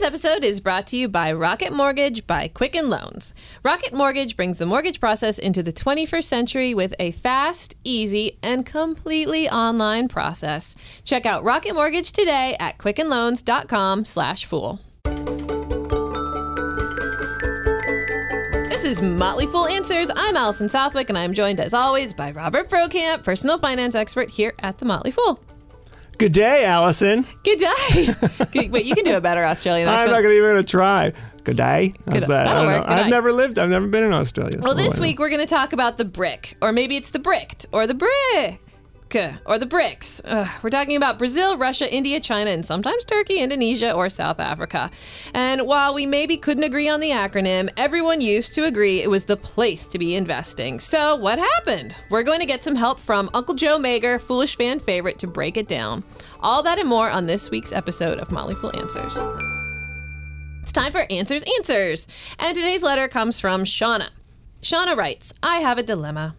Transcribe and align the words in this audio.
Today's 0.00 0.24
episode 0.24 0.44
is 0.44 0.60
brought 0.60 0.86
to 0.86 0.96
you 0.96 1.08
by 1.08 1.30
Rocket 1.30 1.74
Mortgage 1.74 2.26
by 2.26 2.48
Quicken 2.48 2.88
Loans. 2.88 3.34
Rocket 3.62 3.92
Mortgage 3.92 4.34
brings 4.34 4.56
the 4.56 4.64
mortgage 4.64 4.98
process 4.98 5.38
into 5.38 5.62
the 5.62 5.72
21st 5.72 6.24
century 6.24 6.72
with 6.72 6.94
a 6.98 7.10
fast, 7.10 7.76
easy, 7.84 8.38
and 8.42 8.64
completely 8.64 9.46
online 9.50 10.08
process. 10.08 10.74
Check 11.04 11.26
out 11.26 11.44
Rocket 11.44 11.74
Mortgage 11.74 12.12
today 12.12 12.56
at 12.58 12.78
quickenloans.com/fool. 12.78 14.80
This 18.70 18.84
is 18.86 19.02
Motley 19.02 19.46
Fool 19.48 19.66
Answers. 19.66 20.10
I'm 20.16 20.34
Allison 20.34 20.70
Southwick, 20.70 21.10
and 21.10 21.18
I'm 21.18 21.34
joined 21.34 21.60
as 21.60 21.74
always 21.74 22.14
by 22.14 22.30
Robert 22.30 22.70
Brokamp, 22.70 23.22
personal 23.22 23.58
finance 23.58 23.94
expert 23.94 24.30
here 24.30 24.54
at 24.60 24.78
the 24.78 24.86
Motley 24.86 25.10
Fool. 25.10 25.38
Good 26.20 26.32
day, 26.32 26.66
Allison. 26.66 27.24
Good 27.44 27.60
day. 27.60 28.68
Wait, 28.68 28.84
you 28.84 28.94
can 28.94 29.04
do 29.04 29.16
a 29.16 29.22
better 29.22 29.42
Australian 29.42 29.88
accent. 29.88 30.10
I'm 30.10 30.14
not 30.14 30.20
gonna 30.20 30.34
even 30.34 30.50
gonna 30.50 30.62
try. 30.62 31.14
Good 31.44 31.56
day. 31.56 31.94
How's 32.04 32.20
Good- 32.20 32.28
that? 32.28 32.46
I 32.46 32.52
don't 32.52 32.66
know. 32.66 32.84
I've 32.86 33.08
never 33.08 33.32
lived. 33.32 33.58
I've 33.58 33.70
never 33.70 33.86
been 33.86 34.04
in 34.04 34.12
Australia. 34.12 34.58
Well, 34.60 34.72
so 34.72 34.76
this 34.76 35.00
week 35.00 35.18
we're 35.18 35.30
going 35.30 35.40
to 35.40 35.46
talk 35.46 35.72
about 35.72 35.96
the 35.96 36.04
brick, 36.04 36.58
or 36.60 36.72
maybe 36.72 36.96
it's 36.96 37.08
the 37.08 37.18
bricked, 37.20 37.64
or 37.72 37.86
the 37.86 37.94
brick, 37.94 38.60
or 39.14 39.58
the 39.58 39.66
bricks. 39.66 40.20
Ugh, 40.24 40.48
we're 40.62 40.70
talking 40.70 40.96
about 40.96 41.18
Brazil, 41.18 41.56
Russia, 41.56 41.92
India, 41.92 42.20
China, 42.20 42.50
and 42.50 42.64
sometimes 42.64 43.04
Turkey, 43.04 43.40
Indonesia, 43.40 43.92
or 43.92 44.08
South 44.08 44.40
Africa. 44.40 44.90
And 45.34 45.66
while 45.66 45.94
we 45.94 46.06
maybe 46.06 46.36
couldn't 46.36 46.64
agree 46.64 46.88
on 46.88 47.00
the 47.00 47.10
acronym, 47.10 47.70
everyone 47.76 48.20
used 48.20 48.54
to 48.54 48.64
agree 48.64 49.02
it 49.02 49.10
was 49.10 49.24
the 49.24 49.36
place 49.36 49.88
to 49.88 49.98
be 49.98 50.14
investing. 50.14 50.80
So, 50.80 51.16
what 51.16 51.38
happened? 51.38 51.96
We're 52.10 52.22
going 52.22 52.40
to 52.40 52.46
get 52.46 52.62
some 52.62 52.74
help 52.74 53.00
from 53.00 53.30
Uncle 53.34 53.54
Joe 53.54 53.78
Magyer, 53.78 54.20
foolish 54.20 54.56
fan 54.56 54.80
favorite, 54.80 55.18
to 55.18 55.26
break 55.26 55.56
it 55.56 55.68
down. 55.68 56.04
All 56.40 56.62
that 56.62 56.78
and 56.78 56.88
more 56.88 57.10
on 57.10 57.26
this 57.26 57.50
week's 57.50 57.72
episode 57.72 58.18
of 58.18 58.30
Motley 58.30 58.54
Fool 58.54 58.76
Answers. 58.76 59.16
It's 60.62 60.72
time 60.72 60.92
for 60.92 61.04
Answers 61.10 61.44
Answers. 61.58 62.06
And 62.38 62.54
today's 62.54 62.82
letter 62.82 63.08
comes 63.08 63.40
from 63.40 63.64
Shauna. 63.64 64.08
Shauna 64.62 64.96
writes 64.96 65.32
I 65.42 65.56
have 65.56 65.78
a 65.78 65.82
dilemma. 65.82 66.36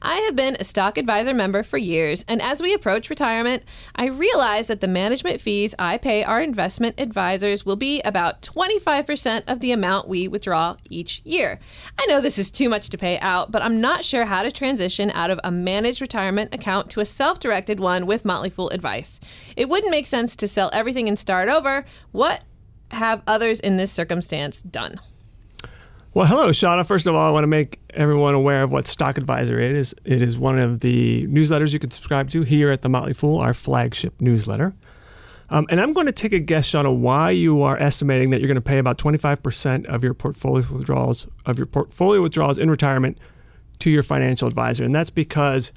I 0.00 0.16
have 0.16 0.36
been 0.36 0.56
a 0.58 0.64
stock 0.64 0.98
advisor 0.98 1.34
member 1.34 1.62
for 1.62 1.78
years, 1.78 2.24
and 2.28 2.40
as 2.40 2.62
we 2.62 2.74
approach 2.74 3.10
retirement, 3.10 3.62
I 3.94 4.06
realize 4.06 4.66
that 4.66 4.80
the 4.80 4.88
management 4.88 5.40
fees 5.40 5.74
I 5.78 5.98
pay 5.98 6.24
our 6.24 6.40
investment 6.40 7.00
advisors 7.00 7.66
will 7.66 7.76
be 7.76 8.00
about 8.02 8.42
25% 8.42 9.44
of 9.46 9.60
the 9.60 9.72
amount 9.72 10.08
we 10.08 10.28
withdraw 10.28 10.76
each 10.88 11.22
year. 11.24 11.58
I 11.98 12.06
know 12.06 12.20
this 12.20 12.38
is 12.38 12.50
too 12.50 12.68
much 12.68 12.90
to 12.90 12.98
pay 12.98 13.18
out, 13.20 13.50
but 13.50 13.62
I'm 13.62 13.80
not 13.80 14.04
sure 14.04 14.24
how 14.24 14.42
to 14.42 14.50
transition 14.50 15.10
out 15.10 15.30
of 15.30 15.40
a 15.44 15.50
managed 15.50 16.00
retirement 16.00 16.54
account 16.54 16.90
to 16.90 17.00
a 17.00 17.04
self 17.04 17.40
directed 17.40 17.80
one 17.80 18.06
with 18.06 18.24
Motley 18.24 18.50
Fool 18.50 18.70
advice. 18.70 19.20
It 19.56 19.68
wouldn't 19.68 19.90
make 19.90 20.06
sense 20.06 20.36
to 20.36 20.48
sell 20.48 20.70
everything 20.72 21.08
and 21.08 21.18
start 21.18 21.48
over. 21.48 21.84
What 22.10 22.42
have 22.90 23.22
others 23.26 23.60
in 23.60 23.76
this 23.76 23.92
circumstance 23.92 24.62
done? 24.62 25.00
Well, 26.14 26.26
hello, 26.26 26.50
Shauna. 26.50 26.86
First 26.86 27.06
of 27.06 27.14
all, 27.14 27.26
I 27.26 27.30
want 27.30 27.44
to 27.44 27.48
make 27.48 27.80
everyone 27.94 28.34
aware 28.34 28.62
of 28.62 28.70
what 28.70 28.86
Stock 28.86 29.16
Advisor 29.16 29.58
is. 29.58 29.94
It 30.04 30.20
is 30.20 30.38
one 30.38 30.58
of 30.58 30.80
the 30.80 31.26
newsletters 31.26 31.72
you 31.72 31.78
can 31.78 31.90
subscribe 31.90 32.28
to 32.30 32.42
here 32.42 32.70
at 32.70 32.82
the 32.82 32.90
Motley 32.90 33.14
Fool, 33.14 33.38
our 33.38 33.54
flagship 33.54 34.20
newsletter. 34.20 34.74
Um, 35.48 35.64
and 35.70 35.80
I'm 35.80 35.94
going 35.94 36.04
to 36.04 36.12
take 36.12 36.34
a 36.34 36.38
guess, 36.38 36.70
Shauna, 36.70 36.94
why 36.94 37.30
you 37.30 37.62
are 37.62 37.78
estimating 37.78 38.28
that 38.28 38.42
you're 38.42 38.48
going 38.48 38.56
to 38.56 38.60
pay 38.60 38.76
about 38.76 38.98
25% 38.98 39.86
of 39.86 40.04
your 40.04 40.12
portfolio 40.12 40.62
withdrawals 40.70 41.28
of 41.46 41.56
your 41.56 41.64
portfolio 41.64 42.20
withdrawals 42.20 42.58
in 42.58 42.70
retirement 42.70 43.16
to 43.78 43.90
your 43.90 44.02
financial 44.02 44.46
advisor, 44.46 44.84
and 44.84 44.94
that's 44.94 45.08
because 45.08 45.72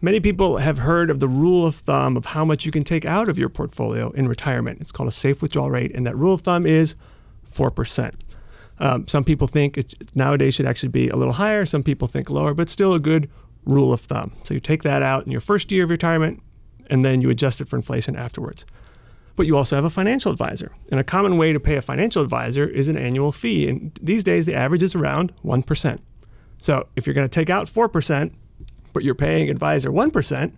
many 0.00 0.20
people 0.20 0.58
have 0.58 0.78
heard 0.78 1.10
of 1.10 1.18
the 1.18 1.26
rule 1.26 1.66
of 1.66 1.74
thumb 1.74 2.16
of 2.16 2.26
how 2.26 2.44
much 2.44 2.64
you 2.64 2.70
can 2.70 2.84
take 2.84 3.04
out 3.06 3.28
of 3.28 3.40
your 3.40 3.48
portfolio 3.48 4.10
in 4.12 4.28
retirement. 4.28 4.80
It's 4.80 4.92
called 4.92 5.08
a 5.08 5.12
safe 5.12 5.42
withdrawal 5.42 5.68
rate, 5.68 5.90
and 5.96 6.06
that 6.06 6.16
rule 6.16 6.34
of 6.34 6.42
thumb 6.42 6.64
is 6.64 6.94
four 7.42 7.72
percent. 7.72 8.14
Um, 8.80 9.06
some 9.06 9.24
people 9.24 9.46
think 9.46 9.76
it 9.76 9.94
nowadays 10.14 10.54
should 10.54 10.66
actually 10.66 10.88
be 10.88 11.08
a 11.10 11.16
little 11.16 11.34
higher. 11.34 11.66
Some 11.66 11.82
people 11.82 12.08
think 12.08 12.30
lower, 12.30 12.54
but 12.54 12.68
still 12.68 12.94
a 12.94 12.98
good 12.98 13.30
rule 13.66 13.92
of 13.92 14.00
thumb. 14.00 14.32
So 14.44 14.54
you 14.54 14.60
take 14.60 14.82
that 14.84 15.02
out 15.02 15.26
in 15.26 15.32
your 15.32 15.42
first 15.42 15.70
year 15.70 15.84
of 15.84 15.90
retirement, 15.90 16.42
and 16.88 17.04
then 17.04 17.20
you 17.20 17.28
adjust 17.30 17.60
it 17.60 17.68
for 17.68 17.76
inflation 17.76 18.16
afterwards. 18.16 18.64
But 19.36 19.46
you 19.46 19.56
also 19.56 19.76
have 19.76 19.84
a 19.84 19.90
financial 19.90 20.32
advisor, 20.32 20.72
and 20.90 20.98
a 20.98 21.04
common 21.04 21.36
way 21.36 21.52
to 21.52 21.60
pay 21.60 21.76
a 21.76 21.82
financial 21.82 22.22
advisor 22.22 22.66
is 22.66 22.88
an 22.88 22.96
annual 22.96 23.32
fee. 23.32 23.68
And 23.68 23.98
these 24.02 24.24
days, 24.24 24.46
the 24.46 24.54
average 24.54 24.82
is 24.82 24.94
around 24.94 25.32
one 25.42 25.62
percent. 25.62 26.02
So 26.58 26.88
if 26.96 27.06
you're 27.06 27.14
going 27.14 27.28
to 27.28 27.28
take 27.28 27.50
out 27.50 27.68
four 27.68 27.88
percent, 27.88 28.34
but 28.92 29.04
you're 29.04 29.14
paying 29.14 29.50
advisor 29.50 29.92
one 29.92 30.10
percent, 30.10 30.54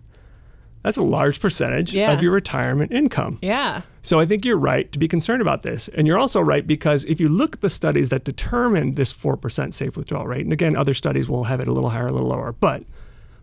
that's 0.83 0.97
a 0.97 1.01
large 1.03 1.39
percentage 1.39 1.95
Yeah. 1.95 2.11
of 2.11 2.21
your 2.21 2.31
retirement 2.31 2.91
income. 2.91 3.39
Yeah. 3.41 3.81
So 4.01 4.19
I 4.19 4.25
think 4.25 4.43
you're 4.45 4.57
right 4.57 4.91
to 4.91 4.99
be 4.99 5.07
concerned 5.07 5.41
about 5.41 5.63
this. 5.63 5.87
And 5.89 6.05
you're 6.05 6.17
also 6.19 6.41
right 6.41 6.67
because 6.67 7.05
if 7.05 7.19
you 7.21 7.29
look 7.29 7.55
at 7.55 7.61
the 7.61 7.69
studies 7.69 8.09
that 8.09 8.25
determine 8.25 8.91
this 8.93 9.11
4% 9.13 9.73
safe 9.73 9.95
withdrawal 9.97 10.27
rate, 10.27 10.43
and 10.43 10.51
again, 10.53 10.75
other 10.75 10.93
studies 10.93 11.29
will 11.29 11.45
have 11.45 11.59
it 11.61 11.67
a 11.67 11.73
little 11.73 11.89
higher, 11.91 12.07
a 12.07 12.11
little 12.11 12.27
lower, 12.27 12.51
but 12.51 12.83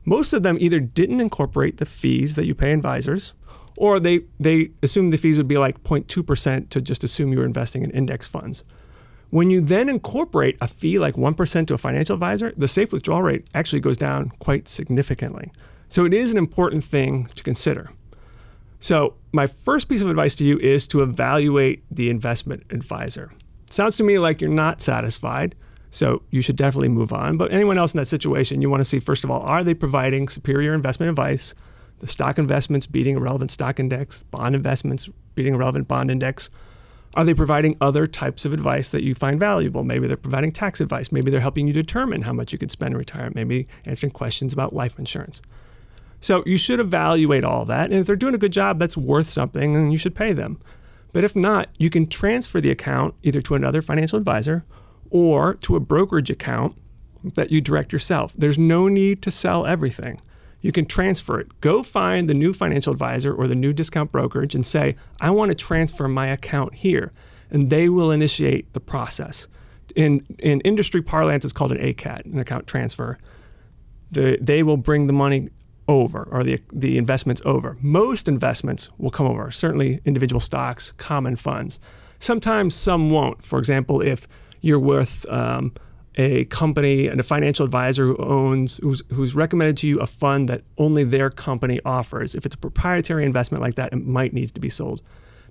most 0.05 0.33
of 0.33 0.43
them 0.43 0.57
either 0.61 0.81
didn't 0.81 1.21
incorporate 1.21 1.79
the 1.79 1.87
fees 1.87 2.37
that 2.37 2.45
you 2.47 2.55
pay 2.55 2.73
advisors 2.73 3.35
or 3.77 3.99
they, 3.99 4.21
they 4.39 4.71
assumed 4.83 5.13
the 5.13 5.17
fees 5.17 5.37
would 5.39 5.49
be 5.49 5.57
like 5.57 5.83
0.2% 5.85 6.69
to 6.69 6.81
just 6.83 7.03
assume 7.05 7.33
you 7.33 7.39
were 7.39 7.45
investing 7.47 7.83
in 7.83 7.91
index 7.93 8.27
funds. 8.27 8.63
When 9.31 9.49
you 9.51 9.61
then 9.61 9.89
incorporate 9.89 10.59
a 10.61 10.67
fee 10.69 10.99
like 10.99 11.15
1% 11.15 11.67
to 11.69 11.75
a 11.75 11.79
financial 11.79 12.15
advisor, 12.15 12.53
the 12.57 12.67
safe 12.69 12.93
withdrawal 12.93 13.23
rate 13.23 13.47
actually 13.55 13.81
goes 13.81 13.97
down 13.97 14.33
quite 14.41 14.69
significantly. 14.69 15.51
So 15.91 16.05
it 16.05 16.15
is 16.15 16.31
an 16.31 16.39
important 16.39 16.85
thing 16.85 17.27
to 17.35 17.43
consider. 17.43 17.91
So, 18.79 19.15
my 19.33 19.47
first 19.47 19.89
piece 19.89 20.01
of 20.03 20.09
advice 20.09 20.35
to 20.37 20.45
you 20.45 20.59
is 20.59 20.89
to 20.89 21.03
evaluate 21.03 21.83
the 21.91 22.09
investment 22.11 22.63
advisor. 22.71 23.33
Sounds 23.69 23.97
to 23.99 24.05
me 24.05 24.19
like 24.19 24.41
you're 24.41 24.51
not 24.51 24.81
satisfied, 24.81 25.55
so 25.91 26.23
you 26.31 26.43
should 26.43 26.57
definitely 26.57 26.89
move 26.89 27.13
on. 27.13 27.37
But 27.37 27.53
anyone 27.53 27.77
else 27.77 27.93
in 27.93 27.99
that 27.99 28.07
situation, 28.07 28.63
you 28.63 28.71
want 28.71 28.81
to 28.81 28.85
see 28.85 29.01
first 29.01 29.25
of 29.25 29.31
all, 29.31 29.41
are 29.43 29.65
they 29.65 29.75
providing 29.75 30.29
superior 30.29 30.75
investment 30.75 31.11
advice? 31.11 31.55
The 31.99 32.07
stock 32.07 32.39
investments 32.39 32.87
beating 32.87 33.17
a 33.17 33.21
relevant 33.21 33.51
stock 33.51 33.81
index, 33.81 34.23
bond 34.23 34.55
investments 34.55 35.09
beating 35.35 35.55
a 35.55 35.59
relevant 35.59 35.89
bond 35.89 36.11
index. 36.11 36.51
Are 37.15 37.25
they 37.25 37.35
providing 37.35 37.77
other 37.81 38.07
types 38.07 38.45
of 38.45 38.53
advice 38.53 38.91
that 38.91 39.03
you 39.03 39.17
find 39.17 39.41
valuable? 39.41 39.83
Maybe 39.83 40.07
they're 40.07 40.17
providing 40.17 40.53
tax 40.53 40.81
advice. 40.81 41.11
Maybe 41.11 41.33
they're 41.33 41.41
helping 41.41 41.67
you 41.67 41.73
determine 41.73 42.23
how 42.23 42.33
much 42.33 42.53
you 42.53 42.59
could 42.59 42.71
spend 42.71 42.93
in 42.93 42.99
retirement. 42.99 43.35
Maybe 43.35 43.67
answering 43.85 44.13
questions 44.13 44.53
about 44.53 44.73
life 44.73 44.97
insurance. 44.97 45.43
So 46.21 46.43
you 46.47 46.59
should 46.59 46.81
evaluate 46.81 47.45
all 47.45 47.65
that. 47.65 47.91
And 47.91 48.01
if 48.01 48.07
they're 48.07 48.17
doing 48.17 48.35
a 48.35 48.39
good 48.39 48.53
job, 48.53 48.79
that's 48.79 48.97
worth 48.97 49.27
something 49.27 49.75
and 49.75 49.91
you 49.91 49.99
should 49.99 50.15
pay 50.15 50.33
them. 50.33 50.61
But 51.13 51.25
if 51.25 51.35
not, 51.35 51.69
you 51.79 51.91
can 51.91 52.07
transfer 52.07 52.61
the 52.61 52.71
account 52.71 53.15
either 53.23 53.41
to 53.41 53.55
another 53.55 53.83
financial 53.83 54.19
advisor 54.19 54.65
or 55.11 55.55
to 55.55 55.77
a 55.77 55.81
brokerage 55.81 56.31
account 56.31 56.77
that 57.35 57.51
you 57.51 57.61
direct 57.61 57.93
yourself. 57.93 58.33
There's 58.37 58.59
no 58.59 58.89
need 58.89 59.23
to 59.23 59.31
sell 59.31 59.67
everything. 59.67 60.21
You 60.61 60.73
can 60.73 60.87
transfer 60.87 61.41
it. 61.41 61.61
Go 61.63 61.83
find 61.83 62.29
the 62.29 62.35
new 62.35 62.53
financial 62.53 62.93
advisor 62.93 63.35
or 63.35 63.49
the 63.49 63.55
new 63.55 63.73
discount 63.73 64.13
brokerage 64.13 64.55
and 64.55 64.65
say, 64.65 64.97
I 65.21 65.31
want 65.31 65.51
to 65.51 65.55
transfer 65.55 66.07
my 66.07 66.27
account 66.27 66.75
here. 66.75 67.13
And 67.51 67.71
they 67.71 67.89
will 67.89 68.13
initiate 68.13 68.73
the 68.75 68.81
process. 68.81 69.49
In, 69.97 70.25
in 70.39 70.61
industry 70.61 71.03
parlance, 71.03 71.45
it's 71.45 71.53
called 71.53 71.73
an 71.73 71.79
ACAT, 71.79 72.27
an 72.27 72.39
account 72.39 72.67
transfer 72.67 73.19
the, 74.11 74.39
they 74.41 74.63
will 74.63 74.77
bring 74.77 75.07
the 75.07 75.13
money 75.13 75.51
over 75.89 76.29
or 76.31 76.45
the, 76.45 76.61
the 76.73 76.99
investments 76.99 77.43
over. 77.45 77.77
Most 77.81 78.29
investments 78.29 78.89
will 78.99 79.11
come 79.11 79.27
over, 79.27 79.51
certainly 79.51 80.01
individual 80.05 80.41
stocks, 80.41 80.93
common 80.93 81.37
funds. 81.37 81.81
Sometimes 82.19 82.75
some 82.75 83.11
won't. 83.11 83.43
For 83.43 83.59
example, 83.59 84.01
if 84.01 84.29
you're 84.61 84.79
with 84.79 85.29
um, 85.31 85.73
a 86.17 86.45
company 86.47 87.07
and 87.07 87.19
a 87.19 87.23
financial 87.23 87.65
advisor 87.65 88.07
who 88.07 88.17
owns, 88.19 88.79
who's, 88.79 89.03
who's 89.13 89.35
recommended 89.35 89.77
to 89.79 89.89
you 89.89 90.01
a 90.01 90.07
fund 90.07 90.49
that 90.49 90.63
only 90.77 91.05
their 91.05 91.31
company 91.31 91.81
offers, 91.85 92.35
if 92.35 92.45
it's 92.45 92.55
a 92.55 92.59
proprietary 92.59 93.25
investment 93.25 93.63
like 93.63 93.77
that, 93.77 93.93
it 93.93 94.07
might 94.07 94.33
need 94.33 94.55
to 94.55 94.61
be 94.61 94.69
sold. 94.69 95.01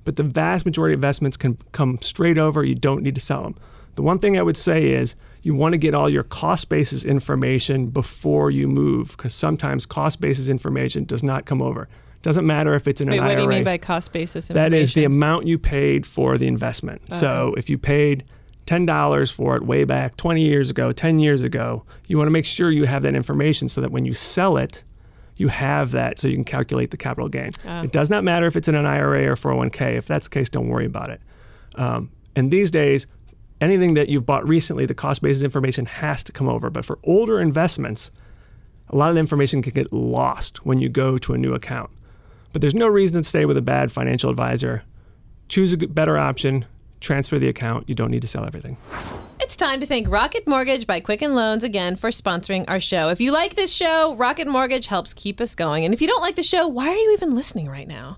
But 0.06 0.16
the 0.16 0.23
vast 0.23 0.66
majority 0.66 0.94
of 0.94 1.00
investments 1.00 1.38
can 1.38 1.57
come 1.72 2.00
straight 2.01 2.38
over. 2.38 2.63
You 2.63 2.75
don't 2.75 3.03
need 3.03 3.16
to 3.16 3.22
sell 3.22 3.43
them. 3.43 3.55
The 3.99 4.03
one 4.03 4.17
thing 4.17 4.40
I 4.40 4.41
would 4.41 4.55
say 4.55 4.91
is 4.91 5.17
you 5.41 5.53
want 5.53 5.73
to 5.73 5.78
get 5.78 5.93
all 5.93 6.07
your 6.07 6.23
cost 6.23 6.69
basis 6.69 7.03
information 7.03 7.87
before 7.87 8.49
you 8.49 8.66
move 8.69 9.17
because 9.17 9.34
sometimes 9.34 9.85
cost 9.85 10.22
basis 10.22 10.47
information 10.47 11.03
does 11.03 11.22
not 11.22 11.43
come 11.43 11.61
over. 11.61 11.90
Doesn't 12.22 12.47
matter 12.47 12.73
if 12.75 12.87
it's 12.87 13.01
in 13.01 13.09
Wait, 13.09 13.17
an 13.17 13.25
what 13.25 13.31
IRA. 13.31 13.35
do 13.35 13.43
you 13.43 13.49
mean 13.49 13.66
by 13.66 13.78
cost 13.78 14.13
basis 14.13 14.49
information? 14.49 14.72
that 14.72 14.78
is 14.78 14.93
the 14.93 15.03
amount 15.03 15.47
you 15.47 15.59
paid 15.59 16.05
for 16.05 16.37
the 16.37 16.47
investment. 16.47 17.11
So 17.11 17.53
if 17.57 17.69
you 17.69 17.78
paid 17.78 18.23
$10 18.67 19.34
for 19.34 19.57
it 19.57 19.63
way 19.63 19.84
back 19.84 20.16
20 20.16 20.46
years 20.46 20.69
ago, 20.69 20.93
10 20.93 21.19
years 21.19 21.43
ago, 21.43 21.84
you 22.07 22.17
want 22.17 22.28
to 22.28 22.31
make 22.31 22.46
sure 22.46 22.72
you 22.72 22.85
have 22.85 23.03
that 23.03 23.16
information 23.16 23.67
so 23.67 23.81
that 23.81 23.91
when 23.91 24.05
you 24.05 24.13
sell 24.13 24.55
it, 24.55 24.81
you 25.35 25.49
have 25.49 25.91
that 25.91 26.19
so 26.19 26.29
you 26.29 26.35
can 26.35 26.46
calculate 26.46 26.91
the 26.91 26.97
capital 26.97 27.28
gain. 27.28 27.51
Oh. 27.67 27.81
It 27.84 27.91
does 27.91 28.09
not 28.09 28.23
matter 28.23 28.47
if 28.47 28.55
it's 28.55 28.69
in 28.69 28.75
an 28.75 28.85
IRA 28.85 29.29
or 29.29 29.35
401k. 29.35 29.97
If 29.97 30.05
that's 30.05 30.29
the 30.29 30.34
case, 30.34 30.47
don't 30.47 30.69
worry 30.69 30.85
about 30.85 31.09
it. 31.09 31.19
Um, 31.75 32.11
and 32.37 32.49
these 32.49 32.72
days, 32.72 33.05
anything 33.61 33.94
that 33.96 34.09
you've 34.09 34.26
bought 34.26 34.47
recently, 34.47 34.85
the 34.85 34.94
cost 34.94 35.22
basis 35.22 35.44
information 35.44 35.85
has 35.85 36.23
to 36.23 36.32
come 36.32 36.47
over. 36.47 36.70
But 36.70 36.85
for 36.85 37.00
older 37.03 37.40
investments, 37.40 38.11
a 38.90 38.96
lot 38.96 39.09
of 39.09 39.16
the 39.16 39.20
information 39.20 39.61
can 39.61 39.73
get 39.73 39.94
lost 39.94 40.66
when 40.66 40.79
you 40.79 40.90
go 40.90 41.17
to 41.20 41.34
a 41.34 41.38
new 41.38 41.53
account. 41.53 41.90
But 42.52 42.61
there's 42.61 42.73
no 42.73 42.88
reason 42.88 43.17
to 43.17 43.23
stay 43.23 43.46
with 43.46 43.58
a 43.58 43.61
bad 43.61 43.91
financial 43.91 44.29
advisor. 44.29 44.84
Choose 45.47 45.73
a 45.73 45.78
better 45.78 46.17
option. 46.17 46.66
transfer 47.00 47.40
the 47.40 47.47
account. 47.47 47.88
You 47.88 47.96
don't 47.96 48.11
need 48.11 48.22
to 48.22 48.28
sell 48.28 48.46
everything. 48.46 48.78
It's 49.40 49.56
time 49.56 49.79
to 49.79 49.85
thank 49.85 50.09
Rocket 50.09 50.46
Mortgage 50.47 50.85
by 50.85 51.00
Quicken 51.00 51.34
Loans 51.34 51.64
again 51.64 51.96
for 51.96 52.09
sponsoring 52.09 52.66
our 52.67 52.79
show. 52.79 53.09
If 53.09 53.22
you 53.22 53.32
like 53.32 53.56
this 53.56 53.73
show, 53.73 54.16
Rocket 54.16 54.47
Mortgage 54.47 54.88
helps 54.88 55.14
keep 55.14 55.40
us 55.41 55.56
going. 55.56 55.85
And 55.85 55.94
if 55.94 56.02
you 56.02 56.08
don't 56.08 56.22
like 56.22 56.35
the 56.35 56.44
show, 56.44 56.67
why 56.67 56.90
are 56.90 56.96
you 56.96 57.14
even 57.14 57.35
listening 57.35 57.70
right 57.70 57.88
now? 57.88 58.17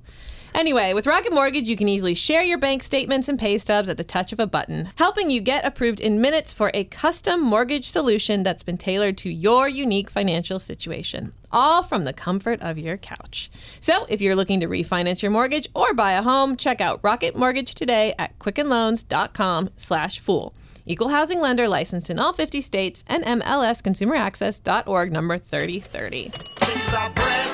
Anyway, 0.53 0.93
with 0.93 1.07
Rocket 1.07 1.33
Mortgage, 1.33 1.67
you 1.67 1.75
can 1.75 1.87
easily 1.87 2.13
share 2.13 2.43
your 2.43 2.57
bank 2.57 2.83
statements 2.83 3.29
and 3.29 3.39
pay 3.39 3.57
stubs 3.57 3.89
at 3.89 3.97
the 3.97 4.03
touch 4.03 4.33
of 4.33 4.39
a 4.39 4.45
button, 4.45 4.91
helping 4.97 5.31
you 5.31 5.41
get 5.41 5.65
approved 5.65 5.99
in 5.99 6.21
minutes 6.21 6.53
for 6.53 6.69
a 6.73 6.83
custom 6.83 7.41
mortgage 7.41 7.89
solution 7.89 8.43
that's 8.43 8.63
been 8.63 8.77
tailored 8.77 9.17
to 9.17 9.29
your 9.29 9.67
unique 9.67 10.09
financial 10.09 10.59
situation, 10.59 11.33
all 11.51 11.83
from 11.83 12.03
the 12.03 12.13
comfort 12.13 12.61
of 12.61 12.77
your 12.77 12.97
couch. 12.97 13.49
So, 13.79 14.05
if 14.09 14.21
you're 14.21 14.35
looking 14.35 14.59
to 14.59 14.67
refinance 14.67 15.21
your 15.21 15.31
mortgage 15.31 15.69
or 15.73 15.93
buy 15.93 16.11
a 16.13 16.21
home, 16.21 16.57
check 16.57 16.81
out 16.81 16.99
Rocket 17.01 17.35
Mortgage 17.35 17.73
today 17.73 18.13
at 18.19 18.37
quickenloans.com/fool. 18.39 20.53
Equal 20.85 21.09
housing 21.09 21.39
lender 21.39 21.67
licensed 21.67 22.09
in 22.09 22.17
all 22.19 22.33
50 22.33 22.61
states 22.61 23.03
and 23.07 23.23
MLSconsumeraccess.org 23.23 25.11
number 25.11 25.37
3030. 25.37 27.50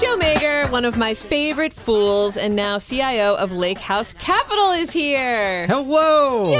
Joe 0.00 0.16
Magyer, 0.16 0.70
one 0.72 0.86
of 0.86 0.96
my 0.96 1.12
favorite 1.12 1.74
fools 1.74 2.38
and 2.38 2.56
now 2.56 2.78
CIO 2.78 3.34
of 3.34 3.52
Lake 3.52 3.78
House 3.78 4.14
Capital, 4.14 4.70
is 4.70 4.90
here. 4.90 5.66
Hello. 5.66 6.52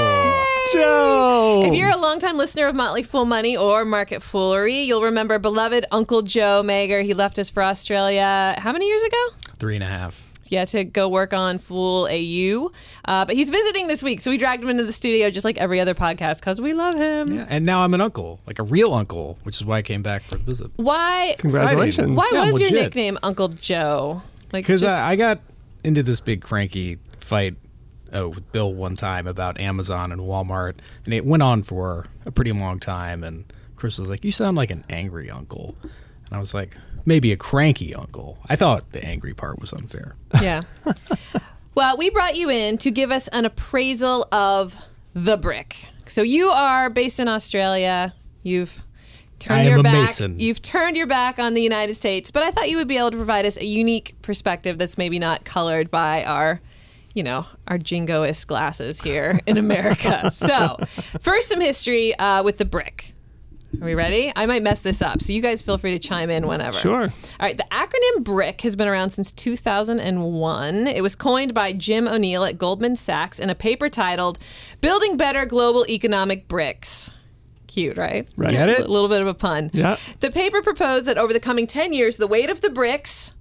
Joe! 0.71 1.63
If 1.65 1.73
you're 1.73 1.89
a 1.89 1.97
longtime 1.97 2.37
listener 2.37 2.67
of 2.67 2.75
Motley 2.75 3.01
Fool 3.01 3.25
Money 3.25 3.57
or 3.57 3.83
Market 3.83 4.21
Foolery, 4.21 4.81
you'll 4.81 5.01
remember 5.01 5.39
beloved 5.39 5.87
Uncle 5.89 6.21
Joe 6.21 6.61
Magyer. 6.63 7.03
He 7.03 7.15
left 7.15 7.39
us 7.39 7.49
for 7.49 7.63
Australia 7.63 8.53
how 8.59 8.71
many 8.73 8.87
years 8.87 9.01
ago? 9.01 9.29
Three 9.57 9.73
and 9.73 9.83
a 9.83 9.87
half. 9.87 10.30
Yeah, 10.51 10.65
to 10.65 10.83
go 10.83 11.07
work 11.07 11.33
on 11.33 11.57
Fool 11.57 12.07
AU. 12.11 12.69
Uh, 13.05 13.25
but 13.25 13.35
he's 13.35 13.49
visiting 13.49 13.87
this 13.87 14.03
week, 14.03 14.19
so 14.21 14.29
we 14.29 14.37
dragged 14.37 14.61
him 14.63 14.69
into 14.69 14.83
the 14.83 14.91
studio 14.91 15.29
just 15.29 15.45
like 15.45 15.57
every 15.57 15.79
other 15.79 15.93
podcast 15.95 16.39
because 16.41 16.59
we 16.59 16.73
love 16.73 16.97
him. 16.97 17.33
Yeah, 17.33 17.45
and 17.49 17.65
now 17.65 17.83
I'm 17.83 17.93
an 17.93 18.01
uncle, 18.01 18.39
like 18.45 18.59
a 18.59 18.63
real 18.63 18.93
uncle, 18.93 19.39
which 19.43 19.55
is 19.55 19.65
why 19.65 19.77
I 19.77 19.81
came 19.81 20.01
back 20.03 20.21
for 20.23 20.35
the 20.35 20.43
visit. 20.43 20.71
Why? 20.75 21.35
Congratulations. 21.39 22.17
Why 22.17 22.29
Yeah, 22.33 22.51
was 22.51 22.59
your 22.59 22.71
nickname 22.71 23.17
Uncle 23.23 23.47
Joe? 23.47 24.21
Like, 24.51 24.65
Because 24.65 24.81
just- 24.81 24.93
I, 24.93 25.11
I 25.11 25.15
got 25.15 25.39
into 25.83 26.03
this 26.03 26.19
big 26.19 26.41
cranky 26.41 26.99
fight 27.19 27.55
uh, 28.13 28.27
with 28.27 28.51
Bill 28.51 28.73
one 28.73 28.95
time 28.97 29.25
about 29.27 29.59
Amazon 29.59 30.11
and 30.11 30.21
Walmart, 30.21 30.75
and 31.05 31.13
it 31.13 31.25
went 31.25 31.41
on 31.43 31.63
for 31.63 32.05
a 32.25 32.31
pretty 32.31 32.51
long 32.51 32.79
time. 32.79 33.23
And 33.23 33.45
Chris 33.77 33.97
was 33.97 34.09
like, 34.09 34.25
"You 34.25 34.31
sound 34.33 34.57
like 34.57 34.69
an 34.69 34.83
angry 34.89 35.29
uncle," 35.31 35.75
and 35.81 35.91
I 36.33 36.39
was 36.39 36.53
like, 36.53 36.75
"Maybe 37.05 37.31
a 37.31 37.37
cranky 37.37 37.93
uncle." 37.95 38.37
I 38.47 38.55
thought 38.55 38.91
the 38.91 39.03
angry 39.03 39.33
part 39.33 39.59
was 39.59 39.73
unfair. 39.73 40.15
Yeah. 40.41 40.61
well, 41.75 41.97
we 41.97 42.09
brought 42.09 42.35
you 42.35 42.49
in 42.49 42.77
to 42.79 42.91
give 42.91 43.11
us 43.11 43.27
an 43.29 43.45
appraisal 43.45 44.27
of 44.31 44.75
the 45.13 45.37
brick. 45.37 45.87
So 46.07 46.21
you 46.21 46.49
are 46.49 46.89
based 46.89 47.19
in 47.19 47.27
Australia. 47.27 48.13
You've 48.43 48.83
turned 49.39 49.59
I 49.59 49.63
am 49.63 49.69
your 49.69 49.79
a 49.79 49.83
back. 49.83 49.93
Mason. 49.93 50.39
You've 50.39 50.61
turned 50.61 50.97
your 50.97 51.07
back 51.07 51.39
on 51.39 51.53
the 51.53 51.61
United 51.61 51.95
States, 51.95 52.31
but 52.31 52.43
I 52.43 52.51
thought 52.51 52.69
you 52.69 52.77
would 52.77 52.87
be 52.87 52.97
able 52.97 53.11
to 53.11 53.17
provide 53.17 53.45
us 53.45 53.57
a 53.57 53.65
unique 53.65 54.15
perspective 54.21 54.77
that's 54.77 54.97
maybe 54.97 55.19
not 55.19 55.43
colored 55.43 55.91
by 55.91 56.23
our 56.23 56.61
you 57.13 57.23
know, 57.23 57.45
our 57.67 57.77
jingoist 57.77 58.47
glasses 58.47 59.01
here 59.01 59.39
in 59.45 59.57
America. 59.57 60.31
so, 60.31 60.77
first, 61.19 61.49
some 61.49 61.59
history 61.59 62.15
uh, 62.15 62.43
with 62.43 62.57
the 62.57 62.65
brick. 62.65 63.10
Are 63.79 63.85
we 63.85 63.95
ready? 63.95 64.31
I 64.35 64.45
might 64.45 64.63
mess 64.63 64.81
this 64.81 65.01
up, 65.01 65.21
so 65.21 65.33
you 65.33 65.41
guys 65.41 65.61
feel 65.61 65.77
free 65.77 65.97
to 65.97 65.99
chime 65.99 66.29
in 66.29 66.45
whenever. 66.45 66.77
Sure. 66.77 67.03
All 67.03 67.09
right, 67.39 67.55
the 67.55 67.65
acronym 67.71 68.23
BRIC 68.23 68.61
has 68.61 68.75
been 68.75 68.87
around 68.87 69.11
since 69.11 69.31
2001. 69.31 70.87
It 70.87 71.01
was 71.01 71.15
coined 71.15 71.53
by 71.53 71.73
Jim 71.73 72.07
O'Neill 72.07 72.43
at 72.43 72.57
Goldman 72.57 72.95
Sachs 72.95 73.39
in 73.39 73.49
a 73.49 73.55
paper 73.55 73.89
titled 73.89 74.37
Building 74.81 75.17
Better 75.17 75.45
Global 75.45 75.85
Economic 75.89 76.47
Bricks. 76.47 77.11
Cute, 77.67 77.97
right? 77.97 78.27
Right. 78.35 78.51
Get 78.51 78.69
it? 78.69 78.79
A 78.81 78.87
little 78.87 79.07
bit 79.07 79.21
of 79.21 79.27
a 79.27 79.33
pun. 79.33 79.71
Yeah. 79.73 79.97
The 80.19 80.29
paper 80.29 80.61
proposed 80.61 81.05
that 81.07 81.17
over 81.17 81.31
the 81.31 81.39
coming 81.39 81.65
10 81.65 81.93
years, 81.93 82.17
the 82.17 82.27
weight 82.27 82.49
of 82.49 82.59
the 82.59 82.69
bricks, 82.69 83.33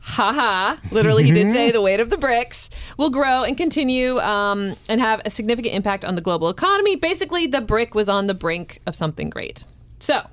haha, 0.00 0.76
literally, 0.92 1.24
he 1.24 1.32
did 1.32 1.50
say 1.50 1.72
the 1.72 1.82
weight 1.82 1.98
of 1.98 2.08
the 2.08 2.16
bricks, 2.16 2.70
will 2.96 3.10
grow 3.10 3.42
and 3.42 3.56
continue 3.56 4.18
um, 4.20 4.76
and 4.88 5.00
have 5.00 5.20
a 5.24 5.30
significant 5.30 5.74
impact 5.74 6.04
on 6.04 6.14
the 6.14 6.20
global 6.20 6.48
economy. 6.48 6.94
Basically, 6.94 7.48
the 7.48 7.60
brick 7.60 7.94
was 7.94 8.08
on 8.08 8.28
the 8.28 8.34
brink 8.34 8.78
of 8.86 8.94
something 8.94 9.28
great. 9.28 9.64
So, 10.02 10.14
Are 10.16 10.26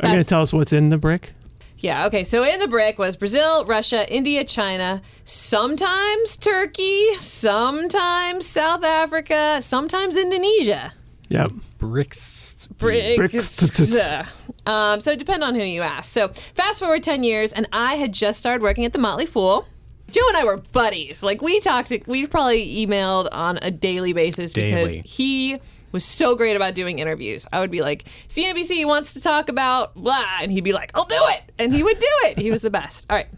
you 0.00 0.08
going 0.08 0.16
to 0.16 0.24
tell 0.24 0.40
us 0.40 0.54
what's 0.54 0.72
in 0.72 0.88
the 0.88 0.96
brick? 0.96 1.32
yeah, 1.76 2.06
okay. 2.06 2.24
So 2.24 2.42
in 2.42 2.58
the 2.58 2.68
brick 2.68 2.98
was 2.98 3.16
Brazil, 3.16 3.66
Russia, 3.66 4.10
India, 4.10 4.44
China, 4.44 5.02
sometimes 5.24 6.38
Turkey, 6.38 7.14
sometimes 7.16 8.46
South 8.46 8.82
Africa, 8.84 9.60
sometimes 9.60 10.16
Indonesia. 10.16 10.94
Yep. 11.28 11.52
Bricks. 11.76 12.66
Bricks. 12.78 14.14
um, 14.66 15.00
so 15.00 15.10
it 15.10 15.18
depends 15.18 15.44
on 15.44 15.54
who 15.54 15.62
you 15.62 15.82
ask. 15.82 16.10
So 16.10 16.28
fast 16.28 16.78
forward 16.78 17.02
10 17.02 17.22
years, 17.24 17.52
and 17.52 17.68
I 17.70 17.96
had 17.96 18.14
just 18.14 18.40
started 18.40 18.62
working 18.62 18.86
at 18.86 18.94
the 18.94 18.98
Motley 18.98 19.26
Fool. 19.26 19.68
Joe 20.10 20.22
and 20.28 20.38
I 20.38 20.44
were 20.44 20.56
buddies. 20.56 21.22
Like 21.22 21.42
we 21.42 21.60
talked, 21.60 21.92
we 22.06 22.26
probably 22.26 22.86
emailed 22.86 23.28
on 23.32 23.58
a 23.60 23.70
daily 23.70 24.14
basis 24.14 24.54
Daily. 24.54 25.02
because 25.02 25.12
he 25.12 25.58
was 25.92 26.04
so 26.04 26.34
great 26.34 26.56
about 26.56 26.74
doing 26.74 26.98
interviews. 26.98 27.46
I 27.52 27.60
would 27.60 27.70
be 27.70 27.80
like, 27.80 28.04
CNBC 28.28 28.84
wants 28.86 29.14
to 29.14 29.20
talk 29.20 29.48
about 29.48 29.94
blah, 29.94 30.38
and 30.40 30.52
he'd 30.52 30.64
be 30.64 30.72
like, 30.72 30.90
I'll 30.94 31.04
do 31.04 31.16
it, 31.18 31.52
and 31.58 31.72
he 31.72 31.82
would 31.82 31.98
do 31.98 32.06
it. 32.24 32.38
He 32.38 32.50
was 32.50 32.62
the 32.62 32.70
best. 32.70 33.06
All 33.10 33.16
right. 33.16 33.28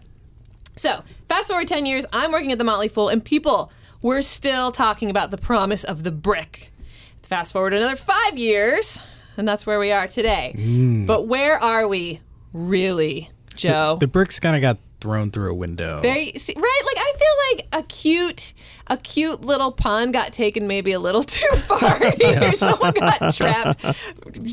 So 0.77 1.03
fast 1.29 1.49
forward 1.49 1.69
10 1.69 1.87
years, 1.87 2.07
I'm 2.13 2.33
working 2.33 2.53
at 2.53 2.59
the 2.59 2.65
Motley 2.65 2.89
Fool, 2.89 3.09
and 3.09 3.25
people 3.25 3.73
were 4.03 4.23
still 4.23 4.73
talking 4.73 5.11
about 5.11 5.31
the 5.31 5.39
promise 5.39 5.85
of 5.85 6.03
the 6.03 6.11
brick. 6.11 6.73
Fast 7.23 7.53
forward 7.53 7.75
another 7.75 7.97
five 7.97 8.39
years, 8.39 9.01
and 9.37 9.47
that's 9.47 9.67
where 9.67 9.79
we 9.79 9.93
are 9.93 10.07
today. 10.07 10.55
Mm. 10.57 11.07
But 11.07 11.27
where 11.27 11.57
are 11.63 11.87
we 11.87 12.21
really, 12.53 13.31
Joe? 13.55 13.99
The 14.01 14.07
bricks 14.07 14.41
kind 14.41 14.57
of 14.57 14.63
got 14.63 14.79
thrown 15.01 15.31
through 15.31 15.51
a 15.51 15.55
window. 15.55 16.01
Very 16.01 16.33
see, 16.33 16.55
right. 16.57 16.81
Like 16.87 16.97
I 16.99 17.13
feel 17.13 17.59
like 17.59 17.85
a 17.85 17.87
cute, 17.87 18.53
a 18.91 18.97
cute 18.97 19.43
little 19.43 19.71
pun 19.71 20.11
got 20.11 20.33
taken 20.33 20.67
maybe 20.67 20.93
a 20.93 20.99
little 20.99 21.23
too 21.39 21.47
far. 21.57 21.99
here. 22.19 22.53
Someone 22.53 22.93
got 22.93 23.33
trapped. 23.33 23.85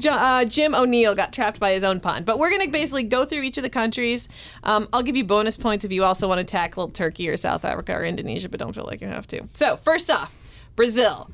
Uh, 0.05 0.45
Jim 0.45 0.75
O'Neill 0.75 1.15
got 1.15 1.33
trapped 1.33 1.59
by 1.59 1.71
his 1.71 1.83
own 1.83 1.99
pun. 1.99 2.23
But 2.23 2.39
we're 2.39 2.51
gonna 2.51 2.69
basically 2.69 3.03
go 3.03 3.25
through 3.25 3.41
each 3.41 3.57
of 3.57 3.63
the 3.63 3.69
countries. 3.69 4.29
Um, 4.63 4.87
I'll 4.93 5.03
give 5.03 5.17
you 5.17 5.25
bonus 5.25 5.57
points 5.57 5.83
if 5.83 5.91
you 5.91 6.03
also 6.03 6.27
want 6.27 6.39
to 6.39 6.45
tackle 6.45 6.87
Turkey 6.87 7.27
or 7.27 7.35
South 7.35 7.65
Africa 7.65 7.93
or 7.93 8.05
Indonesia, 8.05 8.47
but 8.47 8.59
don't 8.59 8.73
feel 8.73 8.85
like 8.85 9.01
you 9.01 9.07
have 9.07 9.27
to. 9.27 9.47
So 9.53 9.75
first 9.75 10.09
off, 10.11 10.37
Brazil. 10.75 11.29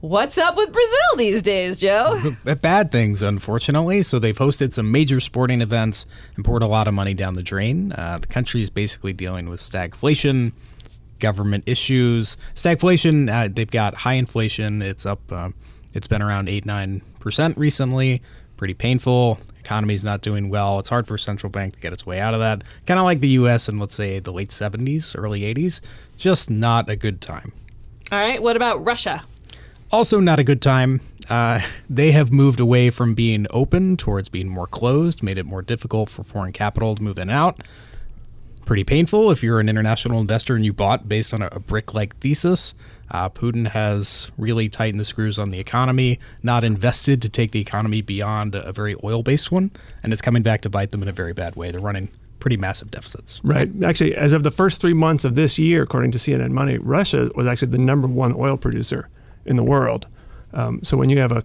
What's 0.00 0.36
up 0.36 0.54
with 0.54 0.70
Brazil 0.70 1.16
these 1.16 1.40
days, 1.40 1.78
Joe? 1.78 2.20
Bad 2.60 2.92
things, 2.92 3.22
unfortunately. 3.22 4.02
So 4.02 4.18
they've 4.18 4.36
hosted 4.36 4.74
some 4.74 4.92
major 4.92 5.18
sporting 5.18 5.62
events 5.62 6.04
and 6.36 6.44
poured 6.44 6.62
a 6.62 6.66
lot 6.66 6.86
of 6.86 6.92
money 6.92 7.14
down 7.14 7.32
the 7.34 7.42
drain. 7.42 7.90
Uh, 7.92 8.18
the 8.20 8.26
country 8.26 8.60
is 8.60 8.68
basically 8.68 9.14
dealing 9.14 9.48
with 9.48 9.60
stagflation, 9.60 10.52
government 11.24 11.64
issues. 11.66 12.36
Stagflation, 12.54 13.30
uh, 13.30 13.48
they've 13.50 13.70
got 13.70 13.94
high 13.94 14.12
inflation. 14.12 14.82
It's 14.82 15.06
up. 15.06 15.20
Uh, 15.32 15.50
it's 15.94 16.06
been 16.06 16.20
around 16.20 16.50
eight 16.50 16.66
nine 16.66 17.00
percent 17.18 17.56
recently. 17.56 18.20
Pretty 18.58 18.74
painful. 18.74 19.38
Economy's 19.58 20.04
not 20.04 20.20
doing 20.20 20.50
well. 20.50 20.78
It's 20.78 20.90
hard 20.90 21.06
for 21.06 21.14
a 21.14 21.18
central 21.18 21.50
bank 21.50 21.72
to 21.72 21.80
get 21.80 21.94
its 21.94 22.04
way 22.04 22.20
out 22.20 22.34
of 22.34 22.40
that. 22.40 22.62
Kind 22.86 23.00
of 23.00 23.04
like 23.04 23.20
the 23.20 23.28
U.S. 23.40 23.70
in 23.70 23.78
let's 23.78 23.94
say 23.94 24.18
the 24.18 24.32
late 24.32 24.50
70s, 24.50 25.14
early 25.18 25.40
80s. 25.40 25.80
Just 26.18 26.50
not 26.50 26.90
a 26.90 26.96
good 26.96 27.22
time. 27.22 27.52
All 28.12 28.18
right. 28.18 28.42
What 28.42 28.56
about 28.56 28.84
Russia? 28.84 29.24
Also, 29.90 30.20
not 30.20 30.38
a 30.38 30.44
good 30.44 30.60
time. 30.60 31.00
Uh, 31.30 31.60
they 31.88 32.12
have 32.12 32.30
moved 32.30 32.60
away 32.60 32.90
from 32.90 33.14
being 33.14 33.46
open 33.50 33.96
towards 33.96 34.28
being 34.28 34.48
more 34.48 34.66
closed, 34.66 35.22
made 35.22 35.38
it 35.38 35.46
more 35.46 35.62
difficult 35.62 36.10
for 36.10 36.22
foreign 36.22 36.52
capital 36.52 36.94
to 36.94 37.02
move 37.02 37.16
in 37.16 37.30
and 37.30 37.30
out. 37.30 37.62
Pretty 38.64 38.84
painful 38.84 39.30
if 39.30 39.42
you're 39.42 39.60
an 39.60 39.68
international 39.68 40.20
investor 40.20 40.54
and 40.54 40.64
you 40.64 40.72
bought 40.72 41.08
based 41.08 41.34
on 41.34 41.42
a, 41.42 41.48
a 41.52 41.60
brick 41.60 41.92
like 41.94 42.16
thesis. 42.16 42.74
Uh, 43.10 43.28
Putin 43.28 43.68
has 43.68 44.32
really 44.38 44.68
tightened 44.68 44.98
the 44.98 45.04
screws 45.04 45.38
on 45.38 45.50
the 45.50 45.60
economy, 45.60 46.18
not 46.42 46.64
invested 46.64 47.20
to 47.22 47.28
take 47.28 47.50
the 47.50 47.60
economy 47.60 48.00
beyond 48.00 48.54
a, 48.54 48.66
a 48.66 48.72
very 48.72 48.96
oil 49.04 49.22
based 49.22 49.52
one, 49.52 49.70
and 50.02 50.12
it's 50.12 50.22
coming 50.22 50.42
back 50.42 50.62
to 50.62 50.70
bite 50.70 50.90
them 50.90 51.02
in 51.02 51.08
a 51.08 51.12
very 51.12 51.32
bad 51.32 51.56
way. 51.56 51.70
They're 51.70 51.80
running 51.80 52.08
pretty 52.40 52.56
massive 52.56 52.90
deficits. 52.90 53.40
Right. 53.44 53.70
Actually, 53.82 54.14
as 54.16 54.32
of 54.32 54.42
the 54.42 54.50
first 54.50 54.80
three 54.80 54.94
months 54.94 55.24
of 55.24 55.34
this 55.34 55.58
year, 55.58 55.82
according 55.82 56.10
to 56.12 56.18
CNN 56.18 56.50
Money, 56.50 56.78
Russia 56.78 57.30
was 57.34 57.46
actually 57.46 57.68
the 57.68 57.78
number 57.78 58.08
one 58.08 58.34
oil 58.36 58.56
producer 58.56 59.08
in 59.46 59.56
the 59.56 59.64
world. 59.64 60.06
Um, 60.52 60.82
so 60.82 60.96
when 60.96 61.10
you 61.10 61.18
have 61.18 61.32
a 61.32 61.44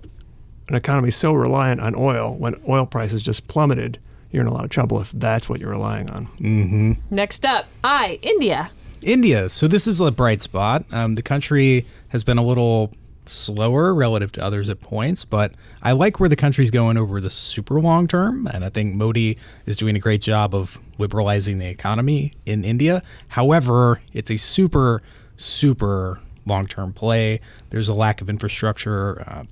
an 0.70 0.76
economy 0.76 1.10
so 1.10 1.34
reliant 1.34 1.82
on 1.82 1.96
oil, 1.96 2.36
when 2.36 2.62
oil 2.68 2.86
prices 2.86 3.24
just 3.24 3.48
plummeted, 3.48 3.98
you're 4.32 4.42
in 4.42 4.48
a 4.48 4.54
lot 4.54 4.64
of 4.64 4.70
trouble 4.70 5.02
if 5.02 5.12
that's 5.12 5.50
what 5.50 5.60
you're 5.60 5.72
relying 5.72 6.10
on. 6.10 6.98
Next 7.10 7.46
up, 7.46 7.66
I, 7.84 8.20
India. 8.22 8.72
India. 9.02 9.50
So 9.50 9.68
this 9.68 9.88
is 9.88 10.02
a 10.02 10.12
bright 10.12 10.42
spot. 10.42 10.86
Um, 10.92 11.16
the 11.16 11.22
country 11.22 11.86
has 12.10 12.24
been 12.24 12.38
a 12.38 12.44
little 12.44 12.92
slower 13.26 13.94
relative 13.94 14.32
to 14.34 14.44
others 14.44 14.70
at 14.70 14.82
points, 14.82 15.24
but 15.24 15.54
I 15.82 15.92
like 15.94 16.20
where 16.20 16.30
the 16.30 16.36
country's 16.36 16.72
going 16.72 16.98
over 16.98 17.22
the 17.22 17.30
super 17.30 17.80
long 17.80 18.08
term. 18.08 18.48
And 18.48 18.66
I 18.66 18.70
think 18.70 18.96
Modi 18.96 19.38
is 19.66 19.78
doing 19.78 19.96
a 19.96 20.00
great 20.00 20.22
job 20.22 20.54
of 20.54 20.80
liberalizing 20.98 21.60
the 21.60 21.68
economy 21.68 22.34
in 22.46 22.64
India. 22.66 23.02
However, 23.30 24.02
it's 24.14 24.32
a 24.32 24.38
super, 24.38 25.02
super 25.38 26.20
long 26.46 26.68
term 26.68 26.92
play. 26.94 27.40
There's 27.70 27.90
a 27.90 27.94
lack 27.94 28.22
of 28.22 28.30
infrastructure. 28.30 29.22
Uh, 29.26 29.44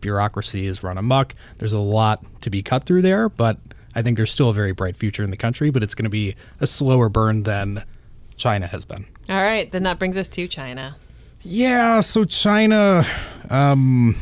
bureaucracy 0.00 0.66
is 0.66 0.84
run 0.84 0.96
amok. 0.96 1.34
There's 1.58 1.72
a 1.72 1.80
lot 1.80 2.24
to 2.42 2.50
be 2.50 2.62
cut 2.62 2.84
through 2.84 3.02
there, 3.02 3.28
but 3.28 3.58
I 3.94 4.02
think 4.02 4.16
there's 4.16 4.30
still 4.30 4.50
a 4.50 4.54
very 4.54 4.72
bright 4.72 4.96
future 4.96 5.22
in 5.24 5.30
the 5.30 5.36
country, 5.36 5.70
but 5.70 5.82
it's 5.82 5.94
going 5.94 6.04
to 6.04 6.10
be 6.10 6.34
a 6.60 6.66
slower 6.66 7.08
burn 7.08 7.42
than 7.42 7.84
China 8.36 8.66
has 8.66 8.84
been. 8.84 9.06
All 9.28 9.36
right, 9.36 9.70
then 9.70 9.82
that 9.84 9.98
brings 9.98 10.16
us 10.16 10.28
to 10.30 10.46
China. 10.48 10.96
Yeah, 11.42 12.00
so 12.00 12.24
China, 12.24 13.04
um, 13.48 14.16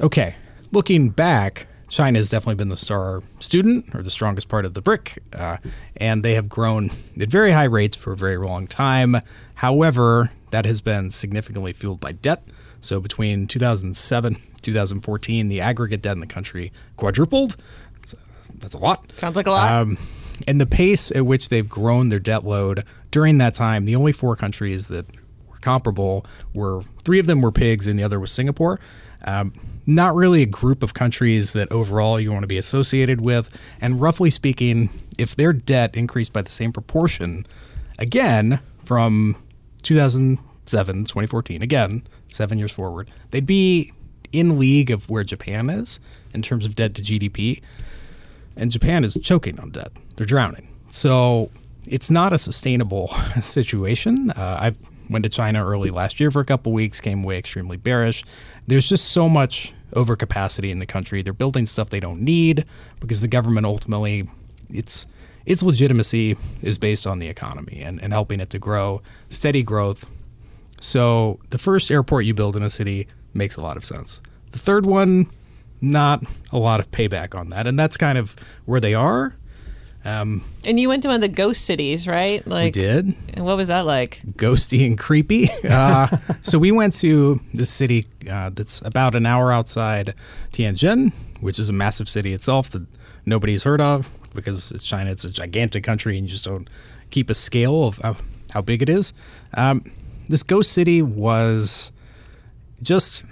okay, 0.00 0.36
looking 0.70 1.10
back, 1.10 1.66
China 1.88 2.18
has 2.18 2.30
definitely 2.30 2.54
been 2.54 2.68
the 2.68 2.76
star 2.76 3.22
student 3.38 3.94
or 3.94 4.02
the 4.02 4.10
strongest 4.10 4.48
part 4.48 4.64
of 4.64 4.74
the 4.74 4.80
BRIC, 4.80 5.18
uh, 5.34 5.56
and 5.96 6.22
they 6.22 6.34
have 6.34 6.48
grown 6.48 6.90
at 7.20 7.28
very 7.28 7.50
high 7.50 7.64
rates 7.64 7.96
for 7.96 8.12
a 8.12 8.16
very 8.16 8.38
long 8.38 8.66
time. 8.66 9.16
However, 9.54 10.30
that 10.50 10.64
has 10.64 10.80
been 10.80 11.10
significantly 11.10 11.72
fueled 11.72 12.00
by 12.00 12.12
debt. 12.12 12.42
So 12.80 13.00
between 13.00 13.46
2007 13.46 14.36
2014, 14.62 15.48
the 15.48 15.60
aggregate 15.60 16.02
debt 16.02 16.12
in 16.12 16.20
the 16.20 16.26
country 16.26 16.72
quadrupled. 16.96 17.56
That's, 18.58 18.74
a 18.74 18.78
lot. 18.78 19.10
Sounds 19.12 19.36
like 19.36 19.46
a 19.46 19.50
lot. 19.50 19.70
Um, 19.70 19.98
and 20.46 20.60
the 20.60 20.66
pace 20.66 21.10
at 21.12 21.26
which 21.26 21.48
they've 21.48 21.68
grown 21.68 22.08
their 22.08 22.18
debt 22.18 22.44
load 22.44 22.84
during 23.10 23.38
that 23.38 23.54
time, 23.54 23.84
the 23.84 23.96
only 23.96 24.12
four 24.12 24.36
countries 24.36 24.88
that 24.88 25.06
were 25.48 25.58
comparable 25.58 26.26
were 26.54 26.82
three 27.04 27.18
of 27.18 27.26
them 27.26 27.40
were 27.40 27.52
pigs 27.52 27.86
and 27.86 27.98
the 27.98 28.02
other 28.02 28.18
was 28.18 28.32
Singapore. 28.32 28.80
Um, 29.24 29.52
not 29.86 30.14
really 30.14 30.42
a 30.42 30.46
group 30.46 30.82
of 30.82 30.94
countries 30.94 31.52
that 31.52 31.70
overall 31.70 32.18
you 32.18 32.32
want 32.32 32.42
to 32.42 32.48
be 32.48 32.58
associated 32.58 33.24
with. 33.24 33.56
And 33.80 34.00
roughly 34.00 34.30
speaking, 34.30 34.90
if 35.18 35.36
their 35.36 35.52
debt 35.52 35.96
increased 35.96 36.32
by 36.32 36.42
the 36.42 36.50
same 36.50 36.72
proportion, 36.72 37.46
again, 37.98 38.60
from 38.84 39.36
2007, 39.82 41.04
2014, 41.04 41.62
again, 41.62 42.02
seven 42.28 42.58
years 42.58 42.72
forward, 42.72 43.10
they'd 43.30 43.46
be 43.46 43.92
in 44.32 44.58
league 44.58 44.90
of 44.90 45.08
where 45.10 45.24
Japan 45.24 45.70
is 45.70 46.00
in 46.34 46.42
terms 46.42 46.66
of 46.66 46.74
debt 46.74 46.94
to 46.94 47.02
GDP. 47.02 47.60
And 48.56 48.70
Japan 48.70 49.04
is 49.04 49.18
choking 49.22 49.58
on 49.60 49.70
debt, 49.70 49.92
they're 50.16 50.26
drowning. 50.26 50.68
So 50.88 51.50
it's 51.86 52.10
not 52.10 52.32
a 52.32 52.38
sustainable 52.38 53.08
situation. 53.40 54.30
Uh, 54.30 54.58
I 54.60 54.72
went 55.10 55.24
to 55.24 55.28
China 55.28 55.64
early 55.64 55.90
last 55.90 56.20
year 56.20 56.30
for 56.30 56.40
a 56.40 56.44
couple 56.44 56.72
weeks, 56.72 57.00
came 57.00 57.24
away 57.24 57.38
extremely 57.38 57.76
bearish. 57.76 58.24
There's 58.66 58.88
just 58.88 59.10
so 59.10 59.28
much 59.28 59.74
overcapacity 59.94 60.70
in 60.70 60.78
the 60.78 60.86
country. 60.86 61.22
They're 61.22 61.32
building 61.32 61.66
stuff 61.66 61.90
they 61.90 62.00
don't 62.00 62.20
need 62.20 62.64
because 63.00 63.20
the 63.20 63.28
government 63.28 63.66
ultimately 63.66 64.28
it's 64.70 65.06
its 65.44 65.62
legitimacy 65.62 66.36
is 66.62 66.78
based 66.78 67.06
on 67.06 67.18
the 67.18 67.28
economy 67.28 67.82
and, 67.82 68.00
and 68.00 68.12
helping 68.12 68.40
it 68.40 68.50
to 68.50 68.58
grow, 68.58 69.02
steady 69.28 69.62
growth. 69.62 70.06
So 70.80 71.40
the 71.50 71.58
first 71.58 71.90
airport 71.90 72.24
you 72.24 72.34
build 72.34 72.56
in 72.56 72.62
a 72.62 72.70
city 72.70 73.08
makes 73.34 73.56
a 73.56 73.60
lot 73.60 73.76
of 73.76 73.84
sense. 73.84 74.20
The 74.52 74.58
third 74.58 74.86
one, 74.86 75.30
not 75.82 76.22
a 76.52 76.58
lot 76.58 76.80
of 76.80 76.90
payback 76.90 77.38
on 77.38 77.50
that, 77.50 77.66
and 77.66 77.78
that's 77.78 77.96
kind 77.96 78.16
of 78.16 78.34
where 78.64 78.80
they 78.80 78.94
are. 78.94 79.34
Um, 80.04 80.42
and 80.66 80.80
you 80.80 80.88
went 80.88 81.02
to 81.02 81.08
one 81.08 81.16
of 81.16 81.20
the 81.20 81.28
ghost 81.28 81.64
cities, 81.64 82.08
right? 82.08 82.44
Like, 82.46 82.74
we 82.74 82.82
did. 82.82 83.14
And 83.34 83.44
what 83.44 83.56
was 83.56 83.68
that 83.68 83.86
like? 83.86 84.20
Ghosty 84.32 84.86
and 84.86 84.98
creepy. 84.98 85.48
Uh, 85.72 86.06
so 86.42 86.58
we 86.58 86.70
went 86.70 86.92
to 86.92 87.40
this 87.54 87.70
city 87.70 88.04
uh, 88.30 88.50
that's 88.50 88.82
about 88.82 89.14
an 89.14 89.24
hour 89.24 89.50
outside 89.50 90.14
Tianjin, 90.52 91.12
which 91.40 91.58
is 91.58 91.68
a 91.68 91.72
massive 91.72 92.08
city 92.08 92.32
itself 92.32 92.68
that 92.70 92.84
nobody's 93.24 93.62
heard 93.62 93.80
of 93.80 94.10
because 94.34 94.70
it's 94.70 94.84
China. 94.84 95.10
It's 95.10 95.24
a 95.24 95.30
gigantic 95.30 95.84
country, 95.84 96.18
and 96.18 96.26
you 96.26 96.30
just 96.30 96.44
don't 96.44 96.68
keep 97.10 97.30
a 97.30 97.34
scale 97.34 97.84
of 97.84 97.98
how, 97.98 98.16
how 98.52 98.60
big 98.60 98.82
it 98.82 98.88
is. 98.88 99.12
Um, 99.54 99.84
this 100.28 100.42
ghost 100.42 100.72
city 100.72 101.00
was 101.00 101.92
just 102.82 103.22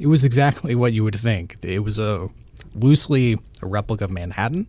it 0.00 0.06
was 0.06 0.24
exactly 0.24 0.74
what 0.74 0.92
you 0.92 1.04
would 1.04 1.18
think. 1.18 1.56
It 1.62 1.80
was 1.80 1.98
a 1.98 2.28
loosely 2.74 3.38
a 3.62 3.66
replica 3.66 4.04
of 4.04 4.10
Manhattan. 4.10 4.66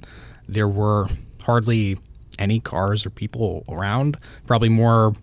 There 0.48 0.68
were 0.68 1.08
hardly 1.44 1.98
any 2.40 2.60
cars 2.60 3.06
or 3.06 3.10
people 3.10 3.64
around. 3.70 4.18
Probably 4.46 4.70
more 4.70 5.14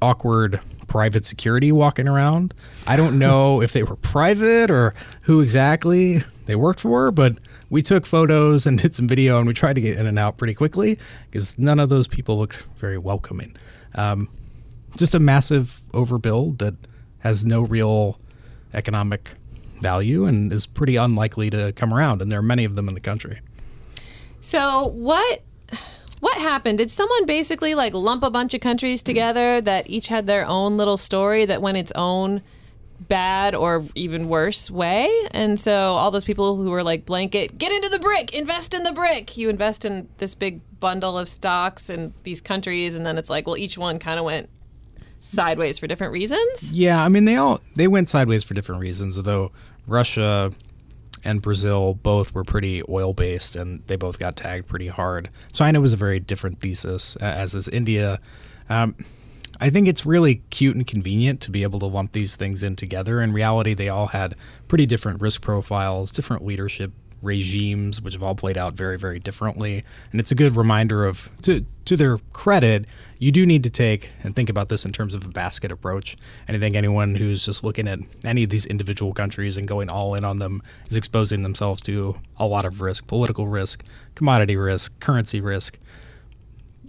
awkward 0.00 0.60
private 0.86 1.26
security 1.26 1.70
walking 1.70 2.08
around. 2.08 2.54
I 2.86 2.96
don't 2.96 3.18
know 3.26 3.62
if 3.62 3.72
they 3.72 3.82
were 3.82 3.96
private 3.96 4.70
or 4.70 4.94
who 5.22 5.40
exactly 5.40 6.24
they 6.46 6.56
worked 6.56 6.80
for, 6.80 7.10
but 7.10 7.38
we 7.70 7.82
took 7.82 8.06
photos 8.06 8.66
and 8.66 8.78
did 8.82 8.94
some 8.94 9.06
video 9.06 9.38
and 9.38 9.46
we 9.46 9.54
tried 9.54 9.74
to 9.74 9.80
get 9.80 9.98
in 9.98 10.06
and 10.06 10.18
out 10.18 10.38
pretty 10.38 10.54
quickly 10.54 10.98
because 11.30 11.58
none 11.58 11.78
of 11.78 11.88
those 11.88 12.08
people 12.08 12.38
looked 12.38 12.64
very 12.76 12.98
welcoming. 12.98 13.56
Um, 13.94 14.28
just 14.96 15.14
a 15.14 15.20
massive 15.20 15.82
overbuild 15.92 16.58
that 16.58 16.74
has 17.20 17.44
no 17.44 17.62
real 17.62 18.18
economic 18.74 19.28
value 19.80 20.24
and 20.24 20.52
is 20.52 20.66
pretty 20.66 20.96
unlikely 20.96 21.50
to 21.50 21.72
come 21.72 21.94
around. 21.94 22.22
And 22.22 22.30
there 22.30 22.38
are 22.38 22.42
many 22.42 22.64
of 22.64 22.74
them 22.74 22.88
in 22.88 22.94
the 22.94 23.00
country. 23.00 23.40
So 24.40 24.88
what 24.88 25.42
what 26.20 26.38
happened? 26.38 26.78
Did 26.78 26.90
someone 26.90 27.26
basically 27.26 27.74
like 27.74 27.94
lump 27.94 28.24
a 28.24 28.30
bunch 28.30 28.54
of 28.54 28.60
countries 28.60 29.02
together 29.02 29.60
that 29.60 29.88
each 29.88 30.08
had 30.08 30.26
their 30.26 30.44
own 30.46 30.76
little 30.76 30.96
story 30.96 31.44
that 31.44 31.62
went 31.62 31.76
its 31.76 31.92
own 31.94 32.42
bad 33.00 33.54
or 33.54 33.84
even 33.94 34.28
worse 34.28 34.70
way? 34.70 35.08
And 35.30 35.60
so 35.60 35.94
all 35.94 36.10
those 36.10 36.24
people 36.24 36.56
who 36.56 36.70
were 36.70 36.82
like 36.82 37.06
blanket, 37.06 37.56
get 37.56 37.70
into 37.70 37.88
the 37.88 38.00
brick, 38.00 38.32
invest 38.34 38.74
in 38.74 38.82
the 38.82 38.92
brick. 38.92 39.36
You 39.36 39.48
invest 39.48 39.84
in 39.84 40.08
this 40.18 40.34
big 40.34 40.60
bundle 40.80 41.16
of 41.16 41.28
stocks 41.28 41.88
in 41.88 42.12
these 42.24 42.40
countries 42.40 42.96
and 42.96 43.06
then 43.06 43.16
it's 43.16 43.30
like, 43.30 43.46
well 43.46 43.56
each 43.56 43.78
one 43.78 43.98
kind 44.00 44.18
of 44.18 44.24
went 44.24 44.50
sideways 45.20 45.78
for 45.78 45.86
different 45.86 46.12
reasons? 46.12 46.72
Yeah, 46.72 47.02
I 47.02 47.08
mean 47.08 47.24
they 47.24 47.36
all 47.36 47.60
they 47.74 47.88
went 47.88 48.08
sideways 48.08 48.44
for 48.44 48.54
different 48.54 48.80
reasons. 48.80 49.16
Although 49.16 49.52
Russia 49.86 50.52
and 51.24 51.42
Brazil 51.42 51.94
both 51.94 52.34
were 52.34 52.44
pretty 52.44 52.82
oil 52.88 53.12
based, 53.12 53.56
and 53.56 53.82
they 53.82 53.96
both 53.96 54.18
got 54.18 54.36
tagged 54.36 54.68
pretty 54.68 54.88
hard. 54.88 55.30
China 55.52 55.80
was 55.80 55.92
a 55.92 55.96
very 55.96 56.20
different 56.20 56.60
thesis, 56.60 57.16
as 57.16 57.54
is 57.54 57.68
India. 57.68 58.20
Um, 58.68 58.94
I 59.60 59.70
think 59.70 59.88
it's 59.88 60.06
really 60.06 60.36
cute 60.50 60.76
and 60.76 60.86
convenient 60.86 61.40
to 61.42 61.50
be 61.50 61.64
able 61.64 61.80
to 61.80 61.86
lump 61.86 62.12
these 62.12 62.36
things 62.36 62.62
in 62.62 62.76
together. 62.76 63.20
In 63.20 63.32
reality, 63.32 63.74
they 63.74 63.88
all 63.88 64.06
had 64.06 64.36
pretty 64.68 64.86
different 64.86 65.20
risk 65.20 65.42
profiles, 65.42 66.12
different 66.12 66.44
leadership 66.44 66.92
regimes, 67.22 68.00
which 68.00 68.14
have 68.14 68.22
all 68.22 68.34
played 68.34 68.56
out 68.56 68.74
very, 68.74 68.98
very 68.98 69.18
differently. 69.18 69.84
And 70.12 70.20
it's 70.20 70.30
a 70.30 70.34
good 70.34 70.56
reminder 70.56 71.04
of, 71.04 71.28
to, 71.42 71.64
to 71.86 71.96
their 71.96 72.18
credit, 72.32 72.86
you 73.18 73.32
do 73.32 73.44
need 73.44 73.62
to 73.64 73.70
take 73.70 74.10
and 74.22 74.34
think 74.34 74.48
about 74.48 74.68
this 74.68 74.84
in 74.84 74.92
terms 74.92 75.14
of 75.14 75.24
a 75.24 75.28
basket 75.28 75.72
approach. 75.72 76.16
And 76.46 76.56
I 76.56 76.60
think 76.60 76.76
anyone 76.76 77.14
who's 77.14 77.44
just 77.44 77.64
looking 77.64 77.88
at 77.88 77.98
any 78.24 78.44
of 78.44 78.50
these 78.50 78.66
individual 78.66 79.12
countries 79.12 79.56
and 79.56 79.66
going 79.66 79.88
all 79.88 80.14
in 80.14 80.24
on 80.24 80.36
them 80.36 80.62
is 80.88 80.96
exposing 80.96 81.42
themselves 81.42 81.80
to 81.82 82.16
a 82.36 82.46
lot 82.46 82.64
of 82.64 82.80
risk 82.80 83.06
political 83.06 83.48
risk, 83.48 83.84
commodity 84.14 84.56
risk, 84.56 84.98
currency 85.00 85.40
risk. 85.40 85.78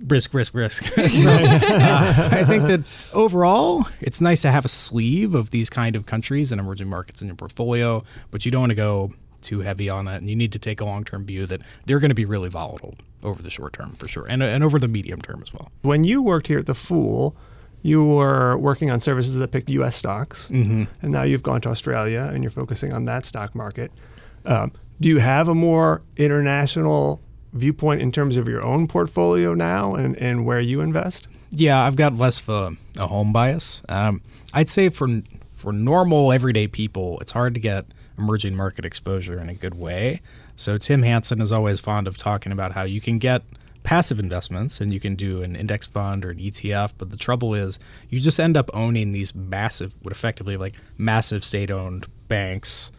Risk, 0.07 0.33
risk, 0.33 0.53
risk. 0.53 0.83
so, 1.09 1.29
uh, 1.29 2.29
I 2.31 2.45
think 2.45 2.63
that 2.67 2.83
overall, 3.13 3.85
it's 3.99 4.21
nice 4.21 4.41
to 4.43 4.51
have 4.51 4.63
a 4.63 4.69
sleeve 4.69 5.35
of 5.35 5.49
these 5.49 5.69
kind 5.69 5.97
of 5.97 6.05
countries 6.05 6.53
and 6.53 6.61
emerging 6.61 6.87
markets 6.87 7.21
in 7.21 7.27
your 7.27 7.35
portfolio, 7.35 8.03
but 8.31 8.45
you 8.45 8.51
don't 8.51 8.61
want 8.61 8.69
to 8.69 8.75
go 8.75 9.11
too 9.41 9.61
heavy 9.61 9.89
on 9.89 10.07
it, 10.07 10.17
and 10.17 10.29
you 10.29 10.35
need 10.35 10.51
to 10.53 10.59
take 10.59 10.81
a 10.81 10.85
long 10.85 11.03
term 11.03 11.25
view 11.25 11.45
that 11.45 11.61
they're 11.85 11.99
going 11.99 12.09
to 12.09 12.15
be 12.15 12.25
really 12.25 12.49
volatile 12.49 12.95
over 13.23 13.41
the 13.41 13.49
short 13.49 13.73
term 13.73 13.93
for 13.93 14.07
sure, 14.07 14.25
and 14.29 14.41
and 14.43 14.63
over 14.63 14.79
the 14.79 14.87
medium 14.87 15.21
term 15.21 15.41
as 15.41 15.53
well. 15.53 15.71
When 15.81 16.03
you 16.03 16.21
worked 16.21 16.47
here 16.47 16.59
at 16.59 16.65
the 16.65 16.75
Fool, 16.75 17.35
you 17.81 18.03
were 18.03 18.57
working 18.57 18.91
on 18.91 18.99
services 18.99 19.35
that 19.35 19.51
picked 19.51 19.69
U.S. 19.69 19.95
stocks, 19.95 20.47
mm-hmm. 20.47 20.85
and 21.01 21.11
now 21.11 21.23
you've 21.23 21.43
gone 21.43 21.61
to 21.61 21.69
Australia 21.69 22.29
and 22.33 22.43
you're 22.43 22.51
focusing 22.51 22.93
on 22.93 23.05
that 23.05 23.25
stock 23.25 23.55
market. 23.55 23.91
Um, 24.45 24.71
do 24.99 25.09
you 25.09 25.19
have 25.19 25.47
a 25.47 25.55
more 25.55 26.01
international 26.17 27.21
viewpoint 27.53 28.01
in 28.01 28.11
terms 28.11 28.37
of 28.37 28.47
your 28.47 28.65
own 28.65 28.87
portfolio 28.87 29.53
now 29.53 29.95
and, 29.95 30.15
and 30.17 30.45
where 30.45 30.59
you 30.59 30.81
invest? 30.81 31.27
Yeah, 31.51 31.83
I've 31.83 31.95
got 31.95 32.15
less 32.15 32.41
of 32.41 32.49
a, 32.49 33.01
a 33.01 33.07
home 33.07 33.33
bias. 33.33 33.81
Um, 33.89 34.21
I'd 34.53 34.69
say 34.69 34.89
for 34.89 35.07
for 35.53 35.73
normal 35.73 36.31
everyday 36.31 36.67
people, 36.67 37.19
it's 37.19 37.31
hard 37.31 37.53
to 37.53 37.59
get 37.59 37.85
emerging 38.19 38.55
market 38.55 38.85
exposure 38.85 39.39
in 39.39 39.49
a 39.49 39.53
good 39.53 39.75
way. 39.75 40.21
So 40.55 40.77
Tim 40.77 41.03
Hanson 41.03 41.41
is 41.41 41.51
always 41.51 41.79
fond 41.79 42.07
of 42.07 42.17
talking 42.17 42.51
about 42.51 42.73
how 42.73 42.83
you 42.83 43.01
can 43.01 43.17
get 43.17 43.43
passive 43.83 44.19
investments 44.19 44.81
and 44.81 44.93
you 44.93 44.99
can 44.99 45.15
do 45.15 45.41
an 45.41 45.55
index 45.55 45.87
fund 45.87 46.25
or 46.25 46.29
an 46.29 46.37
ETF, 46.37 46.93
but 46.97 47.09
the 47.09 47.17
trouble 47.17 47.55
is 47.55 47.79
you 48.09 48.19
just 48.19 48.39
end 48.39 48.57
up 48.57 48.69
owning 48.73 49.11
these 49.11 49.33
massive, 49.33 49.95
what 50.01 50.11
effectively 50.11 50.57
like 50.57 50.75
massive 50.97 51.43
state-owned 51.43 52.05
banks, 52.27 52.91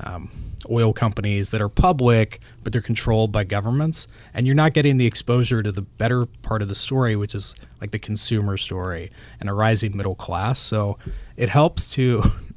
um, 0.00 0.30
oil 0.70 0.92
companies 0.92 1.50
that 1.50 1.60
are 1.60 1.68
public, 1.68 2.40
but 2.62 2.72
they're 2.72 2.82
controlled 2.82 3.32
by 3.32 3.44
governments, 3.44 4.08
and 4.34 4.46
you're 4.46 4.54
not 4.54 4.72
getting 4.72 4.96
the 4.96 5.06
exposure 5.06 5.62
to 5.62 5.72
the 5.72 5.82
better 5.82 6.26
part 6.42 6.62
of 6.62 6.68
the 6.68 6.74
story, 6.74 7.16
which 7.16 7.34
is 7.34 7.54
like 7.80 7.90
the 7.90 7.98
consumer 7.98 8.56
story 8.56 9.10
and 9.40 9.48
a 9.48 9.52
rising 9.52 9.96
middle 9.96 10.14
class. 10.14 10.58
So 10.58 10.98
it 11.36 11.48
helps 11.48 11.86
to 11.94 12.22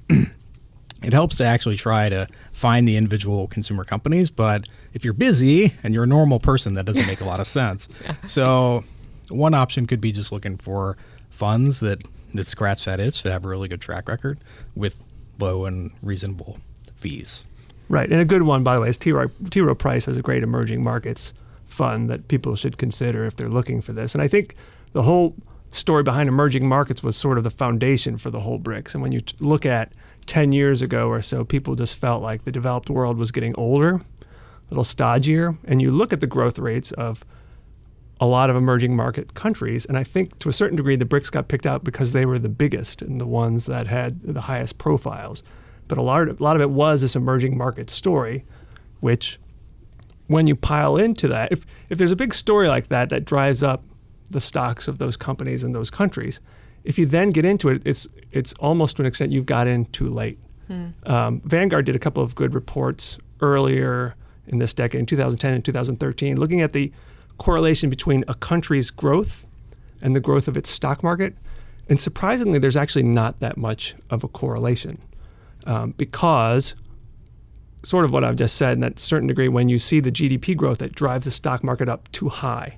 it 1.03 1.13
helps 1.13 1.37
to 1.37 1.43
actually 1.43 1.77
try 1.77 2.09
to 2.09 2.27
find 2.51 2.87
the 2.87 2.97
individual 2.97 3.47
consumer 3.47 3.83
companies. 3.83 4.29
But 4.29 4.67
if 4.93 5.03
you're 5.03 5.13
busy 5.13 5.73
and 5.83 5.93
you're 5.93 6.03
a 6.03 6.07
normal 6.07 6.39
person, 6.39 6.75
that 6.75 6.85
doesn't 6.85 7.07
make 7.07 7.21
a 7.21 7.25
lot 7.25 7.39
of 7.39 7.47
sense. 7.47 7.87
So 8.27 8.83
one 9.29 9.53
option 9.53 9.87
could 9.87 10.01
be 10.01 10.11
just 10.11 10.31
looking 10.31 10.57
for 10.57 10.97
funds 11.29 11.79
that 11.79 12.03
that 12.33 12.45
scratch 12.45 12.85
that 12.85 12.99
itch 12.99 13.23
that 13.23 13.31
have 13.31 13.45
a 13.45 13.49
really 13.49 13.67
good 13.67 13.81
track 13.81 14.07
record 14.07 14.39
with 14.75 15.03
low 15.39 15.65
and 15.65 15.91
reasonable 16.01 16.57
fees. 16.95 17.43
Right, 17.89 18.09
and 18.09 18.21
a 18.21 18.25
good 18.25 18.43
one, 18.43 18.63
by 18.63 18.75
the 18.75 18.81
way, 18.81 18.89
is 18.89 18.97
T. 18.97 19.11
Rowe 19.11 19.29
T. 19.49 19.59
Rowe 19.59 19.75
Price 19.75 20.05
has 20.05 20.17
a 20.17 20.21
great 20.21 20.43
emerging 20.43 20.83
markets 20.83 21.33
fund 21.65 22.09
that 22.09 22.27
people 22.27 22.55
should 22.55 22.77
consider 22.77 23.25
if 23.25 23.35
they're 23.35 23.47
looking 23.47 23.81
for 23.81 23.91
this. 23.91 24.13
And 24.13 24.21
I 24.21 24.27
think 24.27 24.55
the 24.93 25.03
whole 25.03 25.35
story 25.71 26.03
behind 26.03 26.29
emerging 26.29 26.67
markets 26.67 27.01
was 27.01 27.15
sort 27.15 27.37
of 27.37 27.43
the 27.43 27.49
foundation 27.49 28.17
for 28.17 28.29
the 28.29 28.41
whole 28.41 28.59
BRICS. 28.59 28.93
And 28.93 29.01
when 29.01 29.11
you 29.11 29.21
t- 29.21 29.35
look 29.39 29.65
at 29.65 29.91
10 30.25 30.51
years 30.51 30.81
ago 30.81 31.07
or 31.09 31.21
so, 31.21 31.43
people 31.43 31.75
just 31.75 31.95
felt 31.95 32.21
like 32.21 32.43
the 32.43 32.51
developed 32.51 32.89
world 32.89 33.17
was 33.17 33.31
getting 33.31 33.55
older, 33.57 33.95
a 33.95 34.01
little 34.69 34.83
stodgier. 34.83 35.57
And 35.65 35.81
you 35.81 35.91
look 35.91 36.13
at 36.13 36.21
the 36.21 36.27
growth 36.27 36.59
rates 36.59 36.91
of 36.93 37.25
a 38.19 38.25
lot 38.25 38.49
of 38.49 38.55
emerging 38.55 38.95
market 38.95 39.33
countries. 39.33 39.85
And 39.85 39.97
I 39.97 40.03
think 40.03 40.37
to 40.39 40.49
a 40.49 40.53
certain 40.53 40.77
degree, 40.77 40.95
the 40.95 41.05
BRICS 41.05 41.31
got 41.31 41.47
picked 41.47 41.65
out 41.65 41.83
because 41.83 42.13
they 42.13 42.25
were 42.25 42.37
the 42.37 42.49
biggest 42.49 43.01
and 43.01 43.19
the 43.19 43.25
ones 43.25 43.65
that 43.65 43.87
had 43.87 44.21
the 44.21 44.41
highest 44.41 44.77
profiles. 44.77 45.41
But 45.87 45.97
a 45.97 46.03
lot 46.03 46.27
of, 46.27 46.39
a 46.39 46.43
lot 46.43 46.55
of 46.55 46.61
it 46.61 46.69
was 46.69 47.01
this 47.01 47.15
emerging 47.15 47.57
market 47.57 47.89
story, 47.89 48.45
which 48.99 49.39
when 50.27 50.45
you 50.45 50.55
pile 50.55 50.97
into 50.97 51.27
that, 51.29 51.51
if, 51.51 51.65
if 51.89 51.97
there's 51.97 52.11
a 52.11 52.15
big 52.15 52.33
story 52.33 52.67
like 52.67 52.87
that 52.89 53.09
that 53.09 53.25
drives 53.25 53.63
up 53.63 53.83
the 54.29 54.39
stocks 54.39 54.87
of 54.87 54.99
those 54.99 55.17
companies 55.17 55.63
in 55.63 55.73
those 55.73 55.89
countries, 55.89 56.39
if 56.83 56.97
you 56.97 57.05
then 57.05 57.31
get 57.31 57.45
into 57.45 57.69
it, 57.69 57.81
it's, 57.85 58.07
it's 58.31 58.53
almost 58.53 58.95
to 58.97 59.03
an 59.03 59.05
extent 59.05 59.31
you've 59.31 59.45
got 59.45 59.67
in 59.67 59.85
too 59.85 60.09
late. 60.09 60.39
Um, 61.05 61.41
Vanguard 61.41 61.85
did 61.85 61.95
a 61.95 61.99
couple 61.99 62.23
of 62.23 62.33
good 62.35 62.53
reports 62.53 63.19
earlier 63.41 64.15
in 64.47 64.59
this 64.59 64.73
decade, 64.73 64.99
in 64.99 65.05
2010 65.05 65.53
and 65.53 65.65
2013, 65.65 66.37
looking 66.37 66.61
at 66.61 66.73
the 66.73 66.91
correlation 67.37 67.89
between 67.89 68.23
a 68.27 68.33
country's 68.33 68.89
growth 68.89 69.47
and 70.01 70.15
the 70.15 70.19
growth 70.19 70.47
of 70.47 70.57
its 70.57 70.69
stock 70.69 71.03
market. 71.03 71.35
And 71.89 71.99
surprisingly, 71.99 72.59
there's 72.59 72.77
actually 72.77 73.03
not 73.03 73.39
that 73.39 73.57
much 73.57 73.95
of 74.09 74.23
a 74.23 74.27
correlation 74.27 74.97
um, 75.65 75.91
because, 75.97 76.75
sort 77.83 78.05
of 78.05 78.13
what 78.13 78.23
I've 78.23 78.35
just 78.35 78.55
said, 78.55 78.73
in 78.73 78.79
that 78.79 78.99
certain 78.99 79.27
degree, 79.27 79.47
when 79.47 79.69
you 79.69 79.77
see 79.77 79.99
the 79.99 80.11
GDP 80.11 80.55
growth 80.55 80.77
that 80.79 80.93
drives 80.93 81.25
the 81.25 81.31
stock 81.31 81.63
market 81.63 81.89
up 81.89 82.11
too 82.11 82.29
high 82.29 82.77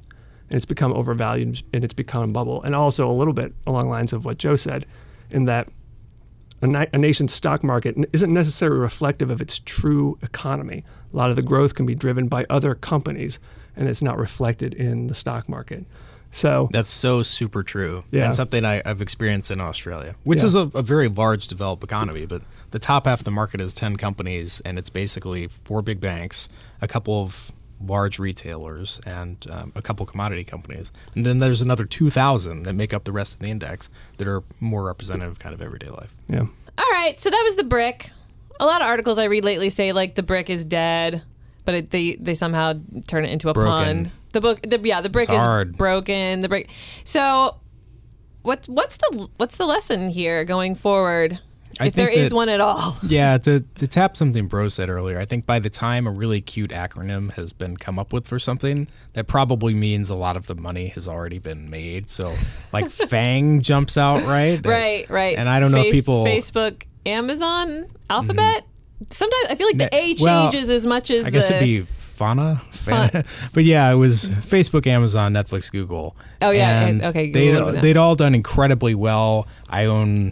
and 0.53 0.57
it's 0.57 0.65
become 0.67 0.93
overvalued 0.93 1.63
and 1.73 1.83
it's 1.83 1.95
become 1.95 2.29
a 2.29 2.31
bubble. 2.31 2.61
And 2.61 2.75
also 2.75 3.09
a 3.09 3.11
little 3.11 3.33
bit 3.33 3.53
along 3.65 3.85
the 3.85 3.89
lines 3.89 4.13
of 4.13 4.23
what 4.23 4.37
Joe 4.37 4.55
said, 4.55 4.85
in 5.31 5.45
that 5.45 5.67
a, 6.61 6.67
na- 6.67 6.85
a 6.93 6.97
nation's 6.99 7.33
stock 7.33 7.63
market 7.63 7.95
isn't 8.13 8.31
necessarily 8.31 8.79
reflective 8.79 9.31
of 9.31 9.41
its 9.41 9.57
true 9.57 10.15
economy. 10.21 10.83
A 11.11 11.17
lot 11.17 11.31
of 11.31 11.35
the 11.37 11.41
growth 11.41 11.73
can 11.73 11.87
be 11.87 11.95
driven 11.95 12.27
by 12.27 12.45
other 12.51 12.75
companies, 12.75 13.39
and 13.75 13.89
it's 13.89 14.03
not 14.03 14.19
reflected 14.19 14.75
in 14.75 15.07
the 15.07 15.15
stock 15.15 15.49
market. 15.49 15.85
So 16.29 16.69
That's 16.71 16.89
so 16.91 17.23
super 17.23 17.63
true. 17.63 18.03
Yeah. 18.11 18.25
And 18.25 18.35
something 18.35 18.63
I, 18.63 18.83
I've 18.85 19.01
experienced 19.01 19.49
in 19.49 19.59
Australia, 19.59 20.13
which 20.23 20.39
Yeah. 20.41 20.45
is 20.45 20.55
a, 20.55 20.69
a 20.75 20.83
very 20.83 21.07
large 21.09 21.47
developed 21.47 21.83
economy, 21.83 22.27
but 22.27 22.43
the 22.69 22.79
top 22.79 23.05
half 23.07 23.21
of 23.21 23.25
the 23.25 23.31
market 23.31 23.59
is 23.59 23.73
10 23.73 23.97
companies, 23.97 24.61
and 24.61 24.77
it's 24.77 24.91
basically 24.91 25.47
four 25.47 25.81
big 25.81 25.99
banks, 25.99 26.47
a 26.79 26.87
couple 26.87 27.23
of 27.23 27.51
large 27.85 28.19
retailers, 28.19 28.99
and 29.05 29.45
um, 29.49 29.71
a 29.75 29.81
couple 29.81 30.05
commodity 30.05 30.43
companies. 30.43 30.91
And 31.15 31.25
then 31.25 31.39
there's 31.39 31.61
another 31.61 31.85
2,000 31.85 32.63
that 32.63 32.73
make 32.73 32.93
up 32.93 33.03
the 33.03 33.11
rest 33.11 33.33
of 33.35 33.39
the 33.39 33.47
index 33.49 33.89
that 34.17 34.27
are 34.27 34.43
more 34.59 34.83
representative 34.83 35.31
of 35.31 35.39
kind 35.39 35.53
of 35.53 35.61
everyday 35.61 35.89
life. 35.89 36.13
yeah, 36.29 36.41
All 36.77 36.91
right, 36.91 37.17
so 37.19 37.29
that 37.29 37.41
was 37.43 37.55
the 37.55 37.63
brick. 37.63 38.11
A 38.59 38.65
lot 38.65 38.81
of 38.81 38.87
articles 38.87 39.17
I 39.19 39.25
read 39.25 39.43
lately 39.43 39.69
say 39.69 39.91
like 39.91 40.15
the 40.15 40.23
brick 40.23 40.49
is 40.49 40.63
dead, 40.63 41.23
but 41.65 41.75
it, 41.75 41.89
they 41.89 42.15
they 42.15 42.33
somehow 42.35 42.73
turn 43.07 43.25
it 43.25 43.31
into 43.31 43.49
a 43.49 43.53
Broken. 43.53 44.05
pun. 44.05 44.11
The 44.31 44.41
book, 44.41 44.61
the, 44.61 44.79
yeah, 44.83 45.01
the 45.01 45.09
brick 45.09 45.29
It's 45.29 45.39
is 45.39 45.45
hard. 45.45 45.77
broken. 45.77 46.41
The 46.41 46.49
brick. 46.49 46.69
So, 47.03 47.57
what's 48.43 48.67
what's 48.69 48.97
the 48.97 49.27
what's 49.37 49.57
the 49.57 49.65
lesson 49.65 50.09
here 50.09 50.43
going 50.45 50.75
forward? 50.75 51.39
I 51.79 51.87
if 51.87 51.93
there 51.95 52.07
think 52.07 52.17
is 52.19 52.29
that- 52.29 52.35
one 52.35 52.49
at 52.49 52.61
all. 52.61 52.97
Yeah, 53.03 53.37
to, 53.39 53.59
to 53.61 53.87
tap 53.87 54.15
something 54.17 54.47
Bro 54.47 54.69
said 54.69 54.89
earlier, 54.89 55.19
I 55.19 55.25
think 55.25 55.45
by 55.45 55.59
the 55.59 55.69
time 55.69 56.07
a 56.07 56.11
really 56.11 56.41
cute 56.41 56.71
acronym 56.71 57.31
has 57.33 57.53
been 57.53 57.77
come 57.77 57.99
up 57.99 58.13
with 58.13 58.27
for 58.27 58.39
something, 58.39 58.87
that 59.13 59.27
probably 59.27 59.73
means 59.73 60.09
a 60.09 60.15
lot 60.15 60.37
of 60.37 60.47
the 60.47 60.55
money 60.55 60.87
has 60.89 61.07
already 61.07 61.39
been 61.39 61.69
made. 61.69 62.09
So, 62.09 62.33
like 62.71 62.89
Fang 62.89 63.61
jumps 63.61 63.97
out, 63.97 64.23
right? 64.25 64.65
Right, 64.65 65.09
right. 65.09 65.37
And 65.37 65.49
I 65.49 65.59
don't 65.59 65.71
know 65.71 65.81
if 65.81 65.91
people. 65.93 66.25
Facebook, 66.25 66.83
Amazon, 67.05 67.85
Alphabet. 68.09 68.63
Mm-hmm. 68.63 69.03
Sometimes 69.09 69.47
I 69.49 69.55
feel 69.55 69.67
like 69.67 69.77
the 69.77 69.93
A 69.93 70.15
well, 70.21 70.49
changes 70.51 70.69
as 70.69 70.85
much 70.85 71.11
as 71.11 71.25
I 71.25 71.29
guess 71.29 71.49
the. 71.49 71.55
it'd 71.57 71.67
be 71.67 71.91
Fauna, 71.99 72.61
but 72.85 73.63
yeah, 73.63 73.91
it 73.91 73.95
was 73.95 74.29
Facebook, 74.29 74.85
Amazon, 74.85 75.33
Netflix, 75.33 75.71
Google. 75.71 76.15
Oh, 76.41 76.51
yeah, 76.51 76.85
and 76.85 77.03
okay, 77.07 77.31
They'd, 77.31 77.51
Google 77.51 77.65
would 77.65 77.75
know. 77.75 77.81
they'd 77.81 77.97
all 77.97 78.15
done 78.15 78.35
incredibly 78.35 78.93
well. 78.93 79.47
I 79.67 79.85
own 79.85 80.31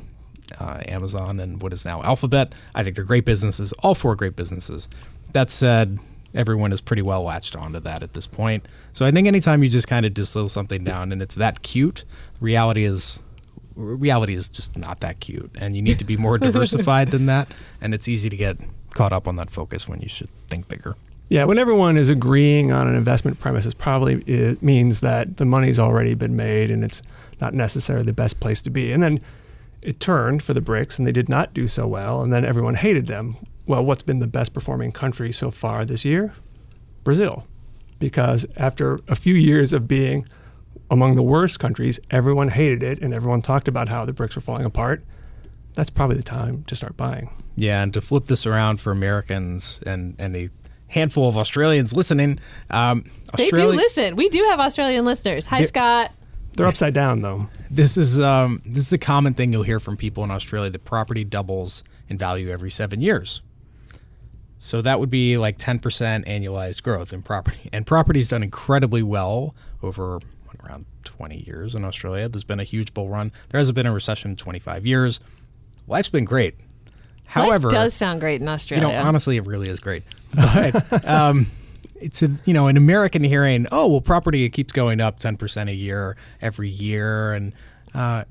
uh, 0.60 0.82
Amazon 0.88 1.40
and 1.40 1.62
what 1.62 1.74
is 1.74 1.86
now 1.86 2.02
Alphabet. 2.04 2.54
I 2.76 2.84
think 2.84 2.96
they're 2.96 3.06
great 3.06 3.26
businesses. 3.26 3.72
All 3.74 3.96
four 3.96 4.16
great 4.16 4.36
businesses. 4.36 4.88
That 5.34 5.50
said, 5.50 6.00
everyone 6.34 6.74
is 6.74 6.82
pretty 6.82 7.02
well 7.02 7.24
latched 7.24 7.56
onto 7.56 7.80
that 7.80 8.04
at 8.04 8.14
this 8.14 8.28
point. 8.28 8.68
So 8.94 9.06
I 9.06 9.12
think 9.12 9.28
anytime 9.28 9.64
you 9.64 9.70
just 9.70 9.88
kind 9.88 10.06
of 10.06 10.14
distill 10.14 10.50
something 10.50 10.84
down 10.84 11.12
and 11.12 11.22
it's 11.22 11.36
that 11.36 11.62
cute, 11.62 12.06
reality 12.40 12.84
is 12.84 13.24
reality 13.76 14.36
is 14.36 14.50
just 14.50 14.78
not 14.78 15.00
that 15.00 15.22
cute 15.22 15.50
and 15.56 15.74
you 15.74 15.82
need 15.82 15.98
to 15.98 16.04
be 16.04 16.18
more 16.18 16.38
diversified 16.40 17.08
than 17.08 17.28
that 17.28 17.48
and 17.80 17.94
it's 17.94 18.06
easy 18.10 18.30
to 18.30 18.36
get 18.36 18.58
caught 18.94 19.14
up 19.14 19.30
on 19.30 19.38
that 19.38 19.50
focus 19.50 19.88
when 19.88 20.02
you 20.02 20.10
should 20.10 20.30
think 20.50 20.68
bigger 20.68 20.94
yeah. 21.32 21.46
When 21.46 21.58
everyone 21.58 21.96
is 21.96 22.10
agreeing 22.10 22.74
on 22.74 22.90
an 22.90 22.96
investment 22.96 23.40
premise, 23.40 23.66
it 23.66 23.78
probably 23.78 24.16
it 24.24 24.62
means 24.62 25.00
that 25.00 25.38
the 25.38 25.46
money's 25.46 25.80
already 25.80 26.14
been 26.14 26.36
made 26.36 26.70
and 26.70 26.84
it's 26.84 27.02
not 27.40 27.54
necessarily 27.54 28.06
the 28.06 28.12
best 28.12 28.42
place 28.42 28.60
to 28.64 28.70
be. 28.70 28.92
And 28.92 29.02
then 29.02 29.22
it 29.84 30.00
turned 30.00 30.44
for 30.44 30.54
the 30.54 30.62
BRICS, 30.62 30.98
and 30.98 31.08
they 31.08 31.12
did 31.12 31.30
not 31.30 31.54
do 31.54 31.68
so 31.68 31.88
well. 31.88 32.22
And 32.22 32.32
then 32.32 32.46
everyone 32.46 32.76
hated 32.76 33.08
them. 33.08 33.36
Well, 33.66 33.84
what's 33.86 34.04
been 34.04 34.20
the 34.20 34.28
best 34.28 34.54
performing 34.54 34.92
country 34.92 35.32
so 35.32 35.52
far 35.52 35.86
this 35.86 36.04
year? 36.06 36.34
Brazil, 37.04 37.46
because 38.00 38.46
after 38.58 39.00
a 39.08 39.16
few 39.16 39.34
years 39.34 39.74
of 39.74 39.88
being 39.88 40.28
among 40.90 41.16
the 41.16 41.24
worst 41.24 41.60
countries, 41.60 42.00
everyone 42.12 42.50
hated 42.50 42.84
it 42.84 43.02
and 43.02 43.14
everyone 43.14 43.42
talked 43.42 43.68
about 43.68 43.90
how 43.90 44.06
the 44.06 44.14
BRICS 44.14 44.36
were 44.36 44.42
falling 44.42 44.66
apart. 44.66 45.04
That's 45.74 45.90
probably 45.90 46.18
the 46.18 46.24
time 46.24 46.64
to 46.66 46.76
start 46.76 46.98
buying. 46.98 47.30
Yeah, 47.56 47.82
and 47.82 47.94
to 47.94 48.02
flip 48.02 48.26
this 48.26 48.46
around 48.46 48.82
for 48.82 48.92
Americans 48.92 49.80
and, 49.86 50.16
and 50.20 50.36
a 50.36 50.50
handful 50.88 51.30
of 51.30 51.38
Australians 51.38 51.96
listening, 51.96 52.40
um, 52.70 53.06
they 53.38 53.50
do 53.50 53.68
listen. 53.68 54.16
We 54.18 54.28
do 54.30 54.44
have 54.50 54.60
Australian 54.60 55.06
listeners. 55.06 55.48
Hi, 55.48 55.60
Yeah. 55.60 55.66
Scott. 55.66 56.12
They're 56.54 56.66
upside 56.68 56.94
down 56.94 57.22
though. 57.22 57.48
this 57.70 57.98
is 57.98 58.20
um, 58.20 58.62
this 58.66 58.86
is 58.86 58.94
a 58.94 58.98
common 58.98 59.34
thing 59.34 59.52
you'll 59.54 59.64
hear 59.64 59.80
from 59.80 59.96
people 59.98 60.24
in 60.24 60.32
Australia 60.32 60.70
that 60.70 60.84
property 60.86 61.24
doubles 61.24 61.84
in 62.10 62.18
value 62.18 62.50
every 62.50 62.70
seven 62.72 63.02
years. 63.02 63.42
So 64.60 64.82
that 64.84 65.00
would 65.00 65.10
be 65.10 65.38
like 65.40 65.58
10% 65.58 65.80
annualized 66.28 66.84
growth 66.84 67.14
in 67.14 67.24
property. 67.24 67.68
And 67.74 67.84
property's 67.84 68.30
done 68.30 68.44
incredibly 68.44 69.02
well 69.02 69.56
over 69.82 70.20
what, 70.46 70.58
around 70.64 70.86
20 71.04 71.46
years 71.48 71.74
in 71.74 71.84
Australia. 71.84 72.30
There's 72.30 72.44
been 72.44 72.60
a 72.60 72.64
huge 72.64 72.94
bull 72.94 73.10
run. 73.10 73.32
There 73.50 73.58
hasn't 73.58 73.74
been 73.76 73.88
a 73.88 73.92
recession 73.94 74.32
in 74.32 74.38
25 74.38 74.86
years. 74.86 75.20
Life's 75.88 76.10
been 76.10 76.26
great. 76.26 76.56
However, 77.26 77.70
Life 77.70 77.74
does 77.74 77.94
sound 77.96 78.20
great 78.20 78.40
in 78.40 78.48
Australia. 78.48 78.82
you 78.84 78.88
Australia. 78.88 79.04
know, 79.04 79.08
honestly, 79.10 79.38
it 79.38 79.48
really 79.48 79.68
is 79.68 79.80
great. 79.80 80.04
But 80.36 81.08
um, 81.08 81.48
it's 82.02 82.22
a, 82.24 82.30
you 82.46 82.54
know 82.54 82.68
an 82.68 82.78
American 82.78 83.24
hearing, 83.24 83.68
oh 83.72 83.88
well, 83.88 84.02
property 84.02 84.44
it 84.44 84.50
keeps 84.50 84.74
going 84.74 85.00
up 85.02 85.18
ten 85.20 85.38
percent 85.38 85.70
a 85.70 85.74
year 85.76 86.18
every 86.42 86.70
year, 86.70 87.34
and 87.34 87.54
uh, 87.94 88.26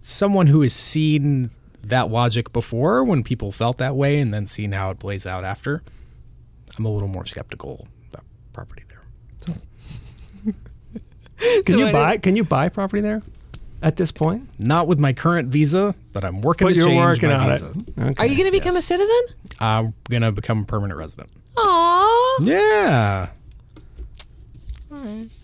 someone 0.00 0.46
who 0.48 0.60
has 0.62 0.72
seen 0.74 1.50
that 1.84 2.10
logic 2.10 2.52
before 2.52 3.04
when 3.04 3.22
people 3.22 3.50
felt 3.52 3.78
that 3.78 3.96
way, 3.96 4.18
and 4.20 4.32
then 4.32 4.46
seen 4.46 4.72
how 4.72 4.90
it 4.90 4.98
plays 4.98 5.26
out 5.26 5.44
after, 5.44 5.82
I'm 6.78 6.84
a 6.84 6.90
little 6.90 7.08
more 7.08 7.24
skeptical 7.26 7.86
about 8.10 8.24
property 8.52 8.84
there. 8.88 9.54
Can 11.64 11.74
So 11.74 11.78
you 11.86 11.92
buy? 11.92 12.18
Can 12.18 12.36
you 12.36 12.44
buy 12.44 12.68
property 12.68 13.00
there 13.00 13.22
at 13.82 13.96
this 13.96 14.12
point? 14.12 14.48
Not 14.60 14.86
with 14.86 15.00
my 15.00 15.12
current 15.12 15.48
visa, 15.48 15.94
but 16.12 16.24
I'm 16.24 16.40
working 16.40 16.66
But 16.68 16.74
to 16.74 16.78
you're 16.78 16.86
change 16.88 17.00
working 17.00 17.28
my 17.30 17.34
on 17.36 17.50
visa. 17.50 17.72
it. 17.74 18.00
Okay. 18.00 18.14
Are 18.22 18.26
you 18.26 18.36
going 18.36 18.46
to 18.46 18.56
become 18.56 18.76
a 18.76 18.82
citizen? 18.82 19.20
I'm 19.58 19.94
gonna 20.08 20.32
become 20.32 20.62
a 20.62 20.64
permanent 20.64 20.98
resident. 20.98 21.30
Aww. 21.56 22.38
Yeah. 22.46 23.28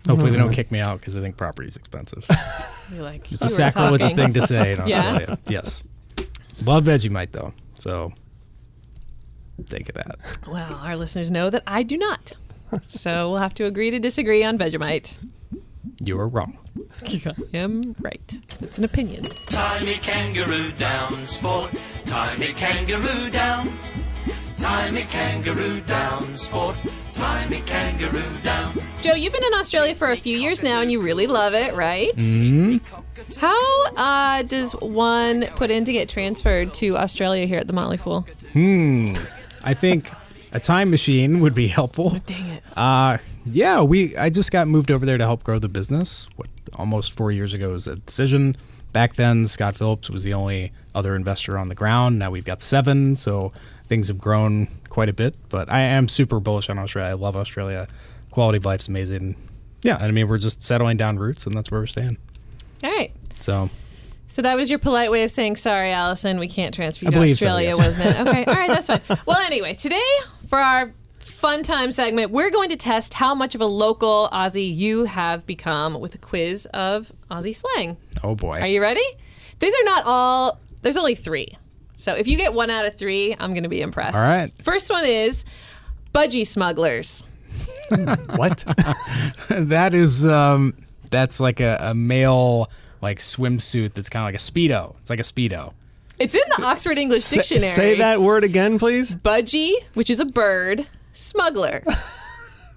Hopefully, 0.07 0.31
they 0.31 0.39
don't 0.39 0.53
kick 0.53 0.71
me 0.71 0.79
out 0.79 1.01
because 1.01 1.17
I 1.17 1.21
think 1.21 1.37
property 1.37 1.69
is 1.69 1.77
expensive. 1.77 2.25
You're 2.95 3.03
like, 3.03 3.31
It's 3.33 3.45
a 3.45 3.49
sacrilegious 3.49 4.13
thing 4.13 4.33
to 4.35 4.43
say 4.43 4.73
in 4.73 4.79
Yeah. 4.87 4.99
Australia. 5.01 5.39
Yes. 5.49 5.83
Love 6.65 6.85
Vegemite 6.85 7.33
though, 7.33 7.53
so 7.75 8.13
take 9.67 9.89
it 9.89 9.95
that. 9.95 10.17
Well, 10.47 10.75
our 10.77 10.97
listeners 10.97 11.31
know 11.31 11.51
that 11.51 11.63
I 11.67 11.83
do 11.83 11.97
not. 11.97 12.33
So 12.83 13.31
we'll 13.31 13.39
have 13.41 13.55
to 13.55 13.65
agree 13.65 13.91
to 13.91 13.99
disagree 13.99 14.45
on 14.45 14.59
Vegemite. 14.59 15.17
You 16.01 16.19
are 16.21 16.29
wrong. 16.29 16.59
I 17.03 17.35
am 17.55 17.95
right. 18.01 18.39
It's 18.61 18.79
an 18.79 18.85
opinion. 18.85 19.25
Tiny 19.47 19.95
kangaroo 19.95 20.71
down 20.73 21.25
sport. 21.27 21.71
Tiny 22.07 22.53
kangaroo 22.53 23.31
down. 23.31 23.77
Tie 24.59 24.91
me 24.91 25.03
kangaroo 25.05 25.81
down. 25.83 26.37
Sport. 26.37 26.77
Tie 27.15 27.49
me 27.49 27.63
kangaroo 27.63 28.39
down. 28.43 28.83
Joe, 29.01 29.15
you've 29.15 29.33
been 29.33 29.45
in 29.45 29.55
Australia 29.55 29.95
for 29.95 30.11
a 30.11 30.17
few 30.17 30.37
years 30.37 30.63
now 30.63 30.81
and 30.81 30.91
you 30.91 31.01
really 31.01 31.29
love 31.29 31.55
it, 31.55 31.75
right? 31.75 32.15
Mm-hmm. 32.17 32.79
How 33.39 33.87
uh, 33.97 34.43
does 34.43 34.73
one 34.73 35.47
put 35.55 35.71
in 35.71 35.85
to 35.85 35.93
get 35.93 36.09
transferred 36.09 36.75
to 36.75 36.97
Australia 36.97 37.47
here 37.47 37.59
at 37.59 37.69
the 37.69 37.73
Motley 37.73 37.99
Fool? 37.99 38.27
Hmm. 38.53 39.15
I 39.63 39.75
think 39.75 40.11
a 40.53 40.59
time 40.59 40.91
machine 40.91 41.41
would 41.41 41.55
be 41.55 41.69
helpful. 41.69 42.11
Dang 42.27 42.49
it. 42.49 42.65
Uh, 42.77 43.19
yeah, 43.47 43.83
we. 43.83 44.17
I 44.17 44.31
just 44.31 44.51
got 44.51 44.67
moved 44.67 44.91
over 44.91 45.07
there 45.07 45.19
to 45.19 45.25
help 45.25 45.45
grow 45.45 45.59
the 45.59 45.69
business. 45.69 46.29
What 46.37 46.49
almost 46.75 47.13
four 47.13 47.31
years 47.31 47.55
ago 47.55 47.71
was 47.71 47.87
a 47.87 47.97
decision. 47.97 48.57
Back 48.93 49.15
then, 49.15 49.47
Scott 49.47 49.77
Phillips 49.77 50.11
was 50.11 50.25
the 50.25 50.35
only 50.35 50.73
other 50.95 51.15
investor 51.15 51.59
on 51.59 51.69
the 51.69 51.75
ground. 51.75 52.19
Now 52.19 52.31
we've 52.31 52.45
got 52.45 52.63
seven, 52.63 53.17
so 53.17 53.53
things 53.89 54.09
have 54.09 54.19
grown 54.19 54.69
quite 54.89 55.09
a 55.09 55.13
bit. 55.13 55.35
But 55.49 55.71
I 55.71 55.81
am 55.81 56.09
super 56.09 56.41
bullish 56.41 56.69
on 56.71 56.79
Australia. 56.79 57.11
I 57.11 57.15
love 57.15 57.37
Australia. 57.37 57.87
Quality 58.31 58.59
of 58.59 58.65
life's 58.65 58.89
amazing. 58.89 59.37
Yeah, 59.83 59.97
I 59.97 60.11
mean 60.11 60.29
we're 60.29 60.39
just 60.39 60.63
settling 60.63 60.97
down 60.97 61.19
roots, 61.19 61.47
and 61.47 61.57
that's 61.57 61.71
where 61.71 61.81
we're 61.81 61.87
staying. 61.87 62.19
All 62.85 62.91
right. 62.91 63.13
So 63.39 63.71
So 64.27 64.43
that 64.43 64.57
was 64.57 64.69
your 64.71 64.79
polite 64.79 65.11
way 65.11 65.23
of 65.25 65.31
saying 65.31 65.57
sorry, 65.57 65.91
Allison. 65.93 66.39
We 66.39 66.49
can't 66.49 66.75
transfer 66.75 67.05
you 67.05 67.09
I 67.09 67.13
to 67.13 67.17
believe 67.19 67.39
so, 67.39 67.47
Australia, 67.47 67.69
yes. 67.69 67.79
wasn't 67.79 68.07
it? 68.07 68.21
Okay, 68.29 68.45
all 68.47 68.55
right, 68.55 68.69
that's 68.69 68.89
fine. 68.89 69.01
Well, 69.27 69.39
anyway, 69.39 69.75
today 69.75 70.01
for 70.47 70.59
our 70.59 70.93
fun 71.21 71.63
time 71.63 71.93
segment, 71.93 72.33
we're 72.33 72.51
going 72.51 72.69
to 72.71 72.77
test 72.77 73.15
how 73.15 73.33
much 73.35 73.55
of 73.55 73.61
a 73.61 73.67
local 73.67 74.29
Aussie 74.33 74.75
you 74.75 75.05
have 75.05 75.47
become 75.47 76.01
with 76.01 76.15
a 76.17 76.19
quiz 76.19 76.67
of 76.75 77.13
Aussie 77.31 77.55
slang. 77.55 77.97
oh 78.25 78.35
boy, 78.35 78.59
Are 78.61 78.67
you 78.67 78.81
ready? 78.83 79.05
These 79.61 79.73
are 79.75 79.85
not 79.85 80.03
all. 80.07 80.61
There's 80.83 80.97
only 80.97 81.15
three. 81.15 81.57
So 81.99 82.15
if 82.15 82.29
you 82.29 82.39
get 82.39 82.55
one 82.55 82.71
out 82.71 82.87
of 82.87 82.95
three, 82.97 83.35
I'm 83.41 83.51
going 83.51 83.65
to 83.65 83.69
be 83.69 83.83
impressed. 83.83 84.17
All 84.17 84.23
right. 84.23 84.53
First 84.63 84.89
one 84.89 85.05
is 85.05 85.45
budgie 86.15 86.47
smugglers. 86.47 87.25
What? 88.37 88.65
that 89.49 89.95
is 89.95 90.25
um, 90.27 90.75
that's 91.11 91.41
like 91.41 91.61
a, 91.61 91.79
a 91.81 91.95
male 91.95 92.71
like 93.01 93.19
swimsuit 93.19 93.95
that's 93.95 94.09
kind 94.11 94.23
of 94.23 94.27
like 94.27 94.35
a 94.35 94.39
speedo. 94.39 94.95
It's 95.01 95.11
like 95.11 95.21
a 95.21 95.23
speedo. 95.23 95.73
It's 96.19 96.35
in 96.35 96.43
the 96.59 96.65
Oxford 96.65 96.99
English 96.99 97.25
Say- 97.25 97.37
Dictionary. 97.39 97.73
Say 97.73 97.99
that 97.99 98.21
word 98.21 98.45
again, 98.45 98.79
please. 98.79 99.17
budgie, 99.17 99.73
which 99.95 100.11
is 100.11 100.21
a 100.21 100.25
bird, 100.27 100.87
smuggler. 101.15 101.83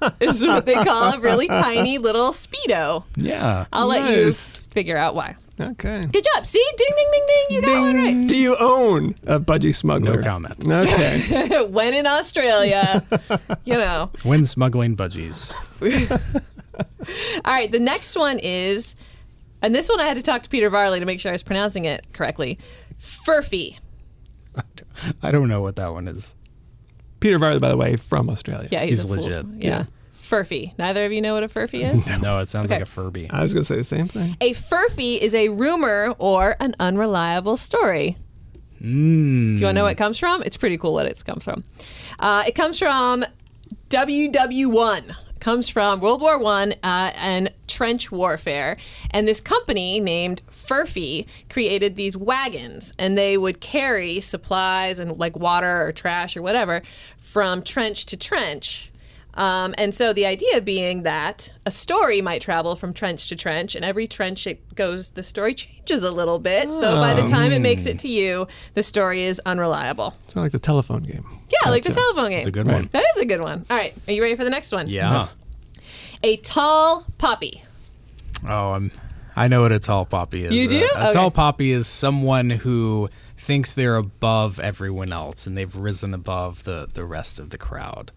is 0.19 0.43
what 0.45 0.65
they 0.65 0.73
call 0.73 1.13
a 1.13 1.19
really 1.19 1.47
tiny 1.47 1.97
little 1.97 2.31
speedo. 2.31 3.03
Yeah. 3.15 3.65
I'll 3.71 3.87
let 3.87 4.17
you 4.17 4.31
figure 4.31 4.97
out 4.97 5.15
why. 5.15 5.35
Okay. 5.59 6.01
Good 6.01 6.25
job. 6.33 6.45
See? 6.45 6.63
Ding, 6.77 6.87
ding, 6.95 7.07
ding, 7.11 7.25
ding. 7.27 7.45
You 7.55 7.61
got 7.61 7.81
one 7.81 7.95
right. 7.95 8.27
Do 8.27 8.35
you 8.35 8.55
own 8.59 9.15
a 9.27 9.39
budgie 9.39 9.75
smuggler? 9.75 10.17
No 10.17 10.23
comment. 10.23 10.65
Okay. 10.65 11.63
when 11.69 11.93
in 11.93 12.07
Australia, 12.07 13.03
you 13.65 13.77
know. 13.77 14.09
When 14.23 14.43
smuggling 14.45 14.95
budgies. 14.95 15.53
All 17.45 17.53
right, 17.53 17.71
the 17.71 17.79
next 17.79 18.15
one 18.15 18.39
is, 18.41 18.95
and 19.61 19.75
this 19.75 19.87
one 19.89 19.99
I 19.99 20.07
had 20.07 20.17
to 20.17 20.23
talk 20.23 20.41
to 20.43 20.49
Peter 20.49 20.69
Varley 20.69 20.99
to 20.99 21.05
make 21.05 21.19
sure 21.19 21.29
I 21.29 21.33
was 21.33 21.43
pronouncing 21.43 21.85
it 21.85 22.07
correctly. 22.13 22.57
Furphy. 22.97 23.77
I 25.21 25.31
don't 25.31 25.47
know 25.47 25.61
what 25.61 25.75
that 25.77 25.93
one 25.93 26.07
is. 26.07 26.33
Peter 27.21 27.39
Varley, 27.39 27.59
by 27.59 27.69
the 27.69 27.77
way, 27.77 27.95
from 27.95 28.29
Australia. 28.29 28.67
Yeah, 28.71 28.81
he's, 28.81 29.03
He's 29.03 29.05
a 29.05 29.07
fool. 29.07 29.23
legit. 29.23 29.45
Yeah. 29.63 29.69
Yeah. 29.69 29.85
Furphy. 30.21 30.77
Neither 30.77 31.05
of 31.05 31.11
you 31.13 31.21
know 31.21 31.33
what 31.33 31.43
a 31.43 31.47
furphy 31.47 31.83
is? 31.93 32.07
No, 32.21 32.39
it 32.39 32.47
sounds 32.47 32.69
Okay. 32.71 32.79
like 32.79 32.83
a 32.87 32.89
Furby. 32.89 33.29
I 33.29 33.41
was 33.41 33.53
going 33.53 33.63
to 33.63 33.67
say 33.67 33.75
the 33.77 33.83
same 33.83 34.07
thing. 34.07 34.35
a 34.41 34.51
furphy 34.53 35.17
is 35.17 35.33
a 35.35 35.49
rumor 35.49 36.13
or 36.19 36.55
an 36.59 36.75
unreliable 36.79 37.55
story. 37.57 38.17
Do 38.81 38.87
you 38.87 39.49
want 39.51 39.59
to 39.59 39.73
know 39.73 39.83
what 39.83 39.91
it 39.91 39.97
comes 39.97 40.17
from? 40.17 40.41
It's 40.43 40.57
pretty 40.57 40.77
cool 40.77 40.93
what 40.93 41.05
it 41.05 41.23
comes 41.25 41.43
from. 41.43 41.63
Uh, 42.19 42.43
it 42.47 42.55
comes 42.55 42.79
from 42.79 43.23
WW1. 43.89 45.15
Comes 45.41 45.67
from 45.67 46.01
World 46.01 46.21
War 46.21 46.37
One 46.37 46.73
uh, 46.83 47.11
and 47.15 47.51
trench 47.67 48.11
warfare, 48.11 48.77
and 49.09 49.27
this 49.27 49.41
company 49.41 49.99
named 49.99 50.43
Furphy 50.51 51.25
created 51.49 51.95
these 51.95 52.15
wagons, 52.15 52.93
and 52.99 53.17
they 53.17 53.39
would 53.39 53.59
carry 53.59 54.19
supplies 54.19 54.99
and 54.99 55.17
like 55.17 55.35
water 55.35 55.81
or 55.81 55.91
trash 55.91 56.37
or 56.37 56.43
whatever 56.43 56.83
from 57.17 57.63
trench 57.63 58.05
to 58.05 58.17
trench. 58.17 58.90
Um, 59.33 59.73
and 59.77 59.93
so 59.95 60.11
the 60.11 60.25
idea 60.25 60.59
being 60.59 61.03
that 61.03 61.51
a 61.65 61.71
story 61.71 62.21
might 62.21 62.41
travel 62.41 62.75
from 62.75 62.93
trench 62.93 63.29
to 63.29 63.35
trench, 63.35 63.75
and 63.75 63.85
every 63.85 64.05
trench 64.07 64.45
it 64.45 64.75
goes, 64.75 65.11
the 65.11 65.23
story 65.23 65.53
changes 65.55 66.03
a 66.03 66.11
little 66.11 66.37
bit. 66.39 66.69
So 66.69 66.95
by 66.95 67.13
the 67.13 67.23
time 67.23 67.51
it 67.51 67.61
makes 67.61 67.85
it 67.85 67.99
to 67.99 68.07
you, 68.09 68.47
the 68.73 68.83
story 68.83 69.23
is 69.23 69.39
unreliable. 69.45 70.13
It's 70.25 70.35
like 70.35 70.51
the 70.51 70.59
telephone 70.59 71.03
game. 71.03 71.25
Yeah, 71.49 71.69
like 71.69 71.83
the 71.83 71.89
Gotcha. 71.89 71.99
telephone 72.01 72.29
game. 72.31 72.39
It's 72.39 72.47
a 72.47 72.51
good 72.51 72.67
one. 72.67 72.89
That 72.91 73.05
is 73.15 73.21
a 73.23 73.25
good 73.25 73.41
one. 73.41 73.65
All 73.69 73.77
right, 73.77 73.93
are 74.07 74.13
you 74.13 74.21
ready 74.21 74.35
for 74.35 74.43
the 74.43 74.49
next 74.49 74.71
one? 74.71 74.89
Yeah. 74.89 75.13
Yes. 75.19 75.35
A 76.23 76.37
tall 76.37 77.05
poppy. 77.17 77.63
Oh, 78.47 78.71
I'm. 78.73 78.91
I 79.35 79.47
know 79.47 79.61
what 79.61 79.71
a 79.71 79.79
tall 79.79 80.05
poppy 80.05 80.43
is. 80.45 80.53
You 80.53 80.67
do? 80.67 80.89
A, 80.95 80.99
a 80.99 81.03
Okay. 81.05 81.13
tall 81.13 81.31
poppy 81.31 81.71
is 81.71 81.87
someone 81.87 82.49
who 82.49 83.09
thinks 83.37 83.73
they're 83.73 83.95
above 83.95 84.59
everyone 84.59 85.13
else 85.13 85.47
and 85.47 85.57
they've 85.57 85.73
risen 85.75 86.13
above 86.13 86.63
the 86.65 86.89
the 86.93 87.05
rest 87.05 87.39
of 87.39 87.49
the 87.49 87.57
crowd. 87.57 88.11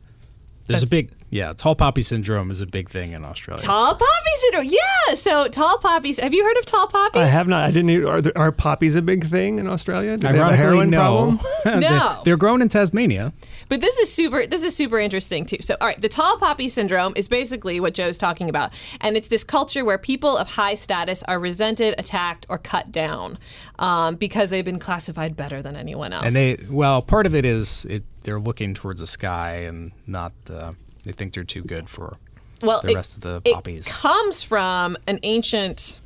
There's 0.66 0.82
a 0.82 0.86
big 0.86 1.10
yeah. 1.30 1.52
Tall 1.52 1.74
poppy 1.74 2.02
syndrome 2.02 2.50
is 2.50 2.60
a 2.60 2.66
big 2.66 2.88
thing 2.88 3.12
in 3.12 3.24
Australia. 3.24 3.62
Tall 3.62 3.94
poppy 3.94 4.30
syndrome. 4.36 4.64
Yeah. 4.66 5.14
So 5.14 5.48
tall 5.48 5.78
poppies. 5.78 6.18
Have 6.18 6.32
you 6.34 6.44
heard 6.44 6.56
of 6.58 6.64
tall 6.66 6.86
poppies? 6.86 7.22
I 7.22 7.26
have 7.26 7.48
not. 7.48 7.64
I 7.64 7.70
didn't. 7.70 7.90
Even, 7.90 8.08
are, 8.08 8.20
there, 8.20 8.36
are 8.38 8.52
poppies 8.52 8.96
a 8.96 9.02
big 9.02 9.26
thing 9.26 9.58
in 9.58 9.66
Australia? 9.66 10.16
Do 10.16 10.28
they 10.28 10.38
have 10.38 10.52
a 10.52 10.56
heroin 10.56 10.90
no. 10.90 10.98
problem? 10.98 11.40
They're- 11.64 11.80
No. 11.80 12.20
they're 12.24 12.36
grown 12.36 12.62
in 12.62 12.68
Tasmania. 12.68 13.32
But 13.68 13.80
this 13.80 13.96
is 13.98 14.12
super. 14.12 14.46
This 14.46 14.62
is 14.62 14.76
super 14.76 14.98
interesting 14.98 15.46
too. 15.46 15.58
So, 15.60 15.76
all 15.80 15.86
right, 15.86 16.00
the 16.00 16.08
tall 16.08 16.36
poppy 16.38 16.68
syndrome 16.68 17.14
is 17.16 17.28
basically 17.28 17.80
what 17.80 17.94
Joe's 17.94 18.18
talking 18.18 18.48
about, 18.48 18.72
and 19.00 19.16
it's 19.16 19.28
this 19.28 19.42
culture 19.44 19.84
where 19.84 19.98
people 19.98 20.36
of 20.36 20.50
high 20.52 20.74
status 20.74 21.22
are 21.24 21.38
resented, 21.38 21.94
attacked, 21.98 22.46
or 22.48 22.58
cut 22.58 22.92
down 22.92 23.38
um, 23.78 24.16
because 24.16 24.50
they've 24.50 24.64
been 24.64 24.78
classified 24.78 25.36
better 25.36 25.62
than 25.62 25.76
anyone 25.76 26.12
else. 26.12 26.22
And 26.24 26.34
they, 26.34 26.56
well, 26.70 27.02
part 27.02 27.26
of 27.26 27.34
it 27.34 27.44
is 27.44 27.84
it, 27.86 28.04
they're 28.22 28.40
looking 28.40 28.74
towards 28.74 29.00
the 29.00 29.06
sky 29.06 29.60
and 29.60 29.92
not, 30.06 30.32
uh, 30.50 30.72
they 31.04 31.12
think 31.12 31.32
they're 31.34 31.44
too 31.44 31.62
good 31.62 31.88
for 31.88 32.16
well, 32.62 32.80
the 32.82 32.90
it- 32.90 32.94
rest 32.94 33.16
of 33.16 33.22
the 33.22 33.42
it 33.44 33.54
poppies. 33.54 33.86
comes 33.86 34.42
from 34.42 34.96
an 35.06 35.18
ancient 35.22 35.98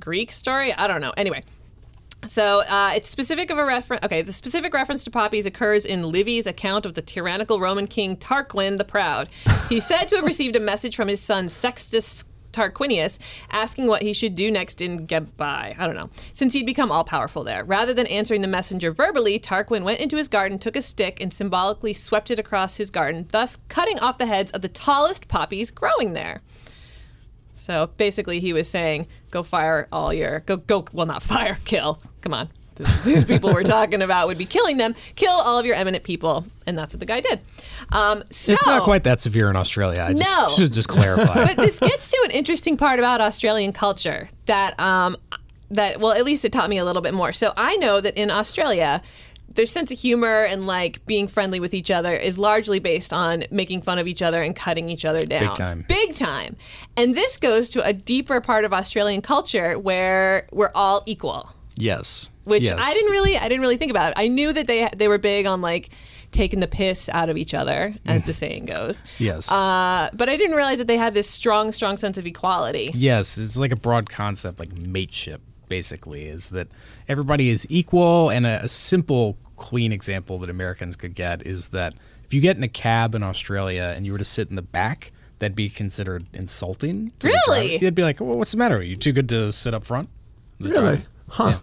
Greek 0.00 0.32
story. 0.32 0.72
I 0.72 0.86
don't 0.86 1.00
know. 1.00 1.12
Anyway. 1.16 1.42
So 2.24 2.62
uh, 2.68 2.92
it's 2.96 3.08
specific 3.08 3.48
of 3.50 3.58
a 3.58 3.64
reference. 3.64 4.04
Okay, 4.04 4.22
the 4.22 4.32
specific 4.32 4.74
reference 4.74 5.04
to 5.04 5.10
poppies 5.10 5.46
occurs 5.46 5.86
in 5.86 6.10
Livy's 6.10 6.48
account 6.48 6.84
of 6.84 6.94
the 6.94 7.00
tyrannical 7.00 7.60
Roman 7.60 7.86
king 7.86 8.16
Tarquin 8.16 8.76
the 8.76 8.84
Proud. 8.84 9.28
He's 9.68 9.86
said 9.86 10.06
to 10.06 10.16
have 10.16 10.24
received 10.24 10.56
a 10.56 10.60
message 10.60 10.96
from 10.96 11.06
his 11.06 11.20
son 11.20 11.48
Sextus 11.48 12.24
Tarquinius 12.58 13.18
asking 13.50 13.86
what 13.86 14.02
he 14.02 14.12
should 14.12 14.34
do 14.34 14.50
next 14.50 14.80
in 14.80 15.06
Gabii. 15.06 15.78
I 15.78 15.86
don't 15.86 15.94
know. 15.94 16.10
Since 16.32 16.54
he'd 16.54 16.66
become 16.66 16.90
all 16.90 17.04
powerful 17.04 17.44
there. 17.44 17.64
Rather 17.64 17.94
than 17.94 18.06
answering 18.08 18.42
the 18.42 18.48
messenger 18.48 18.90
verbally, 18.90 19.38
Tarquin 19.38 19.84
went 19.84 20.00
into 20.00 20.16
his 20.16 20.28
garden, 20.28 20.58
took 20.58 20.76
a 20.76 20.82
stick, 20.82 21.20
and 21.20 21.32
symbolically 21.32 21.92
swept 21.92 22.30
it 22.30 22.38
across 22.38 22.76
his 22.76 22.90
garden, 22.90 23.28
thus 23.30 23.58
cutting 23.68 23.98
off 24.00 24.18
the 24.18 24.26
heads 24.26 24.50
of 24.50 24.62
the 24.62 24.68
tallest 24.68 25.28
poppies 25.28 25.70
growing 25.70 26.14
there. 26.14 26.42
So 27.54 27.90
basically, 27.96 28.40
he 28.40 28.52
was 28.52 28.68
saying, 28.68 29.06
"Go 29.30 29.42
fire 29.42 29.88
all 29.92 30.12
your 30.14 30.40
go 30.40 30.56
go 30.56 30.86
well 30.92 31.06
not 31.06 31.22
fire 31.22 31.58
kill. 31.64 31.98
Come 32.22 32.34
on." 32.34 32.48
These 33.04 33.24
people 33.24 33.52
we're 33.52 33.62
talking 33.62 34.02
about 34.02 34.28
would 34.28 34.38
be 34.38 34.44
killing 34.44 34.76
them. 34.76 34.94
Kill 35.16 35.32
all 35.32 35.58
of 35.58 35.66
your 35.66 35.74
eminent 35.74 36.04
people, 36.04 36.44
and 36.66 36.76
that's 36.78 36.94
what 36.94 37.00
the 37.00 37.06
guy 37.06 37.20
did. 37.20 37.40
Um, 37.90 38.22
so, 38.30 38.52
It's 38.52 38.66
not 38.66 38.82
quite 38.82 39.04
that 39.04 39.20
severe 39.20 39.50
in 39.50 39.56
Australia. 39.56 40.02
I 40.02 40.14
just, 40.14 40.22
No. 40.30 40.48
should 40.56 40.72
just 40.72 40.88
clarify. 40.88 41.46
but 41.46 41.56
this 41.56 41.78
gets 41.80 42.10
to 42.10 42.20
an 42.24 42.30
interesting 42.30 42.76
part 42.76 42.98
about 42.98 43.20
Australian 43.20 43.72
culture 43.72 44.28
that 44.46 44.78
um, 44.78 45.16
that 45.70 46.00
well, 46.00 46.12
at 46.12 46.24
least 46.24 46.44
it 46.44 46.52
taught 46.52 46.70
me 46.70 46.78
a 46.78 46.84
little 46.84 47.02
bit 47.02 47.14
more. 47.14 47.32
So 47.32 47.52
I 47.56 47.76
know 47.76 48.00
that 48.00 48.16
in 48.16 48.30
Australia, 48.30 49.02
their 49.54 49.66
sense 49.66 49.90
of 49.90 49.98
humor 49.98 50.44
and 50.44 50.66
like 50.66 51.04
being 51.06 51.26
friendly 51.26 51.58
with 51.60 51.74
each 51.74 51.90
other 51.90 52.14
is 52.14 52.38
largely 52.38 52.78
based 52.78 53.12
on 53.12 53.44
making 53.50 53.82
fun 53.82 53.98
of 53.98 54.06
each 54.06 54.22
other 54.22 54.42
and 54.42 54.54
cutting 54.54 54.88
each 54.88 55.04
other 55.04 55.24
down. 55.26 55.40
Big 55.48 55.54
time. 55.56 55.84
Big 55.88 56.14
time. 56.14 56.56
And 56.96 57.16
this 57.16 57.38
goes 57.38 57.70
to 57.70 57.82
a 57.84 57.92
deeper 57.92 58.40
part 58.40 58.64
of 58.64 58.72
Australian 58.72 59.20
culture 59.22 59.78
where 59.78 60.46
we're 60.52 60.70
all 60.74 61.02
equal 61.06 61.50
yes. 61.76 62.30
Which 62.48 62.64
yes. 62.64 62.78
I 62.80 62.92
didn't 62.94 63.12
really 63.12 63.36
I 63.36 63.48
didn't 63.48 63.60
really 63.62 63.76
think 63.76 63.90
about. 63.90 64.12
I 64.16 64.28
knew 64.28 64.52
that 64.52 64.66
they 64.66 64.88
they 64.96 65.08
were 65.08 65.18
big 65.18 65.46
on 65.46 65.60
like 65.60 65.90
taking 66.30 66.60
the 66.60 66.68
piss 66.68 67.08
out 67.14 67.30
of 67.30 67.38
each 67.38 67.54
other, 67.54 67.94
as 68.04 68.24
the 68.24 68.34
saying 68.34 68.66
goes. 68.66 69.02
Yes. 69.18 69.50
Uh, 69.50 70.10
but 70.12 70.28
I 70.28 70.36
didn't 70.36 70.56
realize 70.56 70.76
that 70.76 70.86
they 70.86 70.98
had 70.98 71.14
this 71.14 71.28
strong, 71.28 71.72
strong 71.72 71.96
sense 71.96 72.18
of 72.18 72.26
equality. 72.26 72.90
Yes, 72.92 73.38
it's 73.38 73.56
like 73.58 73.72
a 73.72 73.76
broad 73.76 74.10
concept, 74.10 74.58
like 74.58 74.76
mateship, 74.76 75.40
basically, 75.68 76.24
is 76.26 76.50
that 76.50 76.68
everybody 77.08 77.48
is 77.48 77.66
equal. 77.70 78.28
And 78.28 78.44
a, 78.46 78.62
a 78.64 78.68
simple, 78.68 79.38
clean 79.56 79.90
example 79.90 80.36
that 80.40 80.50
Americans 80.50 80.96
could 80.96 81.14
get 81.14 81.46
is 81.46 81.68
that 81.68 81.94
if 82.26 82.34
you 82.34 82.42
get 82.42 82.58
in 82.58 82.62
a 82.62 82.68
cab 82.68 83.14
in 83.14 83.22
Australia 83.22 83.94
and 83.96 84.04
you 84.04 84.12
were 84.12 84.18
to 84.18 84.24
sit 84.24 84.50
in 84.50 84.56
the 84.56 84.60
back, 84.60 85.12
that'd 85.38 85.56
be 85.56 85.70
considered 85.70 86.26
insulting. 86.34 87.10
to 87.20 87.26
the 87.26 87.28
Really? 87.46 87.68
driver. 87.68 87.80
They'd 87.86 87.94
be 87.94 88.02
like, 88.02 88.20
well, 88.20 88.36
what's 88.36 88.50
the 88.50 88.58
matter? 88.58 88.76
Are 88.76 88.82
you 88.82 88.96
too 88.96 89.12
good 89.12 89.30
to 89.30 89.50
sit 89.50 89.72
up 89.72 89.86
front? 89.86 90.10
The 90.60 90.68
Really? 90.68 90.80
driver. 90.82 91.02
Huh. 91.28 91.58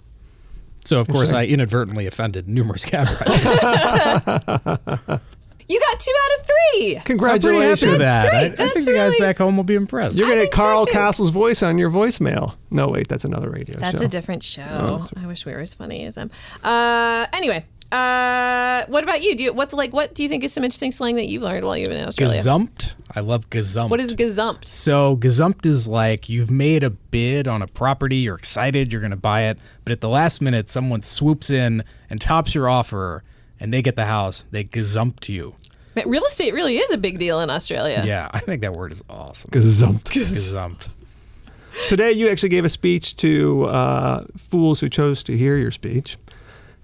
So 0.86 1.00
of 1.00 1.08
course 1.08 1.30
sure. 1.30 1.40
I 1.40 1.46
inadvertently 1.46 2.08
offended 2.08 2.48
numerous 2.48 2.86
cab 2.86 3.08
riders. 3.08 5.20
You 5.68 5.80
got 5.80 6.00
two 6.00 6.12
out 6.24 6.40
of 6.40 6.46
three. 6.46 6.96
I'm 6.98 7.02
pretty 7.02 7.06
Congratulations. 7.06 7.98
that. 7.98 8.30
great. 8.30 8.40
I, 8.40 8.46
I 8.46 8.50
That's 8.50 8.74
think 8.74 8.86
the 8.86 8.94
guys 8.94 9.16
back 9.18 9.40
home 9.40 9.58
will 9.58 9.64
be 9.64 9.74
impressed. 9.74 10.16
You're 10.16 10.28
going 10.28 10.40
to 10.40 10.46
get 10.46 10.54
Carl 10.54 10.86
too. 10.86 10.94
Kasell's 10.94 11.32
voice 11.32 11.64
on 11.64 11.80
your 11.80 11.90
voicemail. 11.90 12.54
No, 12.70 12.90
wait, 12.90 13.08
that's 13.08 13.26
another 13.26 13.50
radio 13.50 13.74
show. 13.74 13.80
That's 13.80 14.00
show. 14.00 14.06
a 14.06 14.08
different 14.08 14.44
show. 14.44 15.08
I 15.18 15.26
wish 15.26 15.46
we 15.46 15.54
were 15.54 15.60
as 15.60 15.74
funny 15.74 16.06
as 16.06 16.16
them. 16.16 16.30
Uh, 16.64 17.26
anyway, 17.34 17.66
uh, 17.92 18.86
what 18.88 19.04
about 19.04 19.22
you? 19.22 19.36
Do 19.36 19.44
you, 19.44 19.54
what's 19.54 19.74
like? 19.74 19.94
What 19.94 20.16
do 20.16 20.24
you 20.24 20.30
think 20.30 20.44
is 20.44 20.54
some 20.54 20.64
interesting 20.64 20.92
slang 20.92 21.16
that 21.16 21.28
you've 21.28 21.44
learned 21.44 21.66
while 21.66 21.78
you've 21.78 21.90
been 21.90 22.02
in 22.02 22.08
Australia? 22.08 22.36
Gazumped. 22.38 22.96
I 23.14 23.20
love 23.22 23.50
gazumped. 23.50 23.90
What 23.90 24.00
is 24.00 24.16
gazumped? 24.16 24.68
So 24.68 25.18
gazumped 25.18 25.66
is 25.66 25.88
like 25.88 26.28
you've 26.28 26.52
made 26.52 26.84
a 26.84 26.90
bid 26.90 27.48
on 27.48 27.62
a 27.62 27.68
property, 27.68 28.18
you're 28.18 28.36
excited, 28.36 28.92
you're 28.92 29.02
going 29.02 29.12
to 29.12 29.18
buy 29.18 29.44
it, 29.44 29.58
but 29.84 29.92
at 29.92 30.02
the 30.02 30.10
last 30.10 30.42
minute, 30.42 30.70
someone 30.70 31.02
swoops 31.02 31.50
in 31.50 31.84
and 32.10 32.20
tops 32.20 32.54
your 32.54 32.68
offer, 32.68 33.24
and 33.60 33.74
they 33.74 33.82
get 33.82 33.96
the 33.96 34.06
house. 34.06 34.44
They 34.52 34.64
gazumped 34.64 35.30
you. 35.30 35.56
Man, 35.96 36.10
Real 36.10 36.26
estate 36.26 36.54
really 36.54 36.78
is 36.78 36.92
a 36.92 36.98
big 36.98 37.20
deal 37.20 37.40
in 37.40 37.50
Australia. 37.50 38.04
Yeah, 38.06 38.28
I 38.34 38.40
think 38.40 38.62
that 38.62 38.74
word 38.74 38.92
is 38.92 39.02
awesome. 39.10 39.52
Gazumped. 39.52 40.12
Gazumped. 40.12 40.90
Today, 41.88 42.12
you 42.12 42.30
actually 42.30 42.50
gave 42.50 42.66
a 42.66 42.70
speech 42.70 43.16
to 43.18 43.66
uh, 43.66 44.26
fools 44.38 44.80
who 44.80 44.90
chose 44.90 45.24
to 45.24 45.38
hear 45.38 45.58
your 45.58 45.72
speech, 45.72 46.18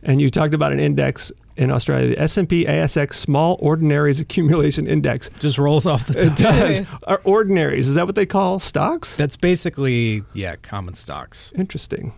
and 0.03 0.21
you 0.21 0.29
talked 0.29 0.53
about 0.53 0.71
an 0.71 0.79
index 0.79 1.31
in 1.57 1.69
Australia, 1.69 2.07
the 2.07 2.19
S&P 2.19 2.65
ASX 2.65 3.13
Small 3.13 3.57
Ordinaries 3.59 4.19
Accumulation 4.19 4.87
Index. 4.87 5.29
Just 5.39 5.57
rolls 5.57 5.85
off 5.85 6.07
the 6.07 6.13
tongue. 6.13 6.31
It 6.31 6.37
does. 6.37 6.81
Are 7.03 7.21
ordinaries, 7.23 7.87
is 7.87 7.95
that 7.95 8.05
what 8.05 8.15
they 8.15 8.25
call 8.25 8.59
stocks? 8.59 9.15
That's 9.15 9.37
basically 9.37 10.23
yeah, 10.33 10.55
common 10.61 10.93
stocks. 10.93 11.51
Interesting. 11.55 12.13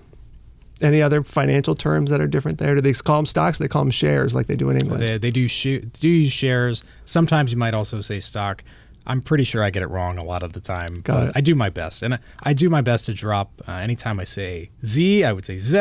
Any 0.82 1.02
other 1.02 1.24
financial 1.24 1.76
terms 1.76 2.10
that 2.10 2.20
are 2.20 2.28
different 2.28 2.58
there? 2.58 2.76
Do 2.76 2.82
they 2.82 2.94
call 2.94 3.18
them 3.18 3.26
stocks? 3.26 3.58
They 3.58 3.68
call 3.68 3.84
them 3.84 3.92
shares 3.92 4.36
like 4.36 4.48
they 4.48 4.56
do 4.56 4.70
in 4.70 4.78
England. 4.78 5.02
They, 5.02 5.18
they 5.18 5.32
do 5.32 5.48
sh- 5.48 5.80
do 5.94 6.10
use 6.10 6.32
shares. 6.32 6.84
Sometimes 7.06 7.52
you 7.52 7.58
might 7.58 7.74
also 7.74 8.02
say 8.02 8.20
stock. 8.20 8.64
I'm 9.06 9.22
pretty 9.22 9.44
sure 9.44 9.64
I 9.64 9.70
get 9.70 9.84
it 9.84 9.88
wrong 9.88 10.18
a 10.18 10.24
lot 10.24 10.44
of 10.44 10.54
the 10.54 10.62
time, 10.62 11.02
Got 11.02 11.14
but 11.14 11.28
it. 11.28 11.34
I 11.36 11.42
do 11.42 11.56
my 11.56 11.70
best, 11.70 12.04
and 12.04 12.16
I, 12.16 12.20
I 12.44 12.54
do 12.54 12.70
my 12.70 12.82
best 12.82 13.06
to 13.06 13.14
drop. 13.14 13.62
Uh, 13.68 13.74
anytime 13.74 14.20
I 14.20 14.24
say 14.24 14.70
Z, 14.86 15.24
I 15.26 15.32
would 15.34 15.46
say 15.46 15.58
Z. 15.60 15.78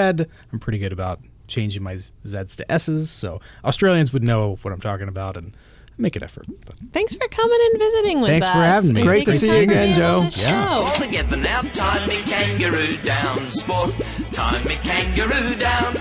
I'm 0.53 0.59
pretty 0.59 0.79
good 0.79 0.93
about 0.93 1.21
changing 1.47 1.83
my 1.83 1.97
Z's 1.97 2.57
to 2.57 2.73
S's, 2.73 3.11
so 3.11 3.41
Australians 3.65 4.13
would 4.13 4.23
know 4.23 4.57
what 4.63 4.73
I'm 4.73 4.81
talking 4.81 5.09
about 5.09 5.37
and 5.37 5.57
make 5.99 6.17
an 6.17 6.23
effort. 6.23 6.47
But 6.65 6.79
Thanks 6.93 7.15
for 7.15 7.29
coming 7.29 7.59
and 7.71 7.79
visiting 7.81 8.21
with 8.21 8.31
Thanks 8.31 8.47
us. 8.47 8.53
for 8.55 8.59
having 8.61 8.93
me. 8.95 9.01
and 9.01 9.09
Great 9.09 9.25
to 9.27 9.35
see 9.35 9.55
you 9.57 9.63
again, 9.63 9.95
Joe. 9.97 10.23
Yeah. 10.23 10.29
show. 10.31 10.85
All 10.87 10.95
together 10.95 11.37
now, 11.37 11.63
time 11.63 12.09
me 12.09 12.23
kangaroo 12.23 12.97
down, 12.99 13.49
sport. 13.49 13.95
Time 14.33 14.67
me 14.67 14.77
kangaroo 14.77 15.55
down. 15.57 15.95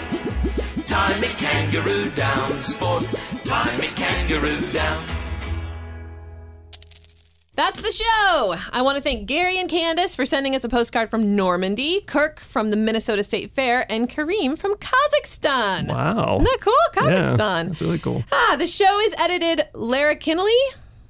Time 0.86 1.22
me 1.22 1.28
kangaroo 1.30 2.12
down, 2.12 2.62
sport. 2.62 3.06
Time 3.46 3.80
me 3.80 3.88
kangaroo 3.88 4.60
down. 4.72 5.06
That's 7.62 7.80
the 7.80 7.92
show. 7.92 8.56
I 8.74 8.82
want 8.82 8.96
to 8.96 9.04
thank 9.04 9.28
Gary 9.28 9.60
and 9.60 9.70
Candace 9.70 10.16
for 10.16 10.26
sending 10.26 10.56
us 10.56 10.64
a 10.64 10.70
postcard 10.70 11.12
from 11.12 11.36
Normandy, 11.36 12.02
Kirk 12.02 12.40
from 12.40 12.72
the 12.72 12.76
Minnesota 12.76 13.24
State 13.24 13.52
Fair, 13.52 13.86
and 13.88 14.10
Kareem 14.10 14.58
from 14.58 14.74
Kazakhstan. 14.78 15.88
wow. 15.88 16.38
Isn't 16.38 16.46
that 16.46 16.58
cool? 16.60 16.74
Yeah, 16.96 17.22
Kazakhstan. 17.22 17.68
that's 17.68 17.82
really 17.84 18.00
cool. 18.00 18.24
Ah, 18.32 18.56
the 18.58 18.66
show 18.66 19.00
is 19.02 19.14
edited 19.20 19.62
Lara 19.76 20.16
larrikinly 20.16 20.58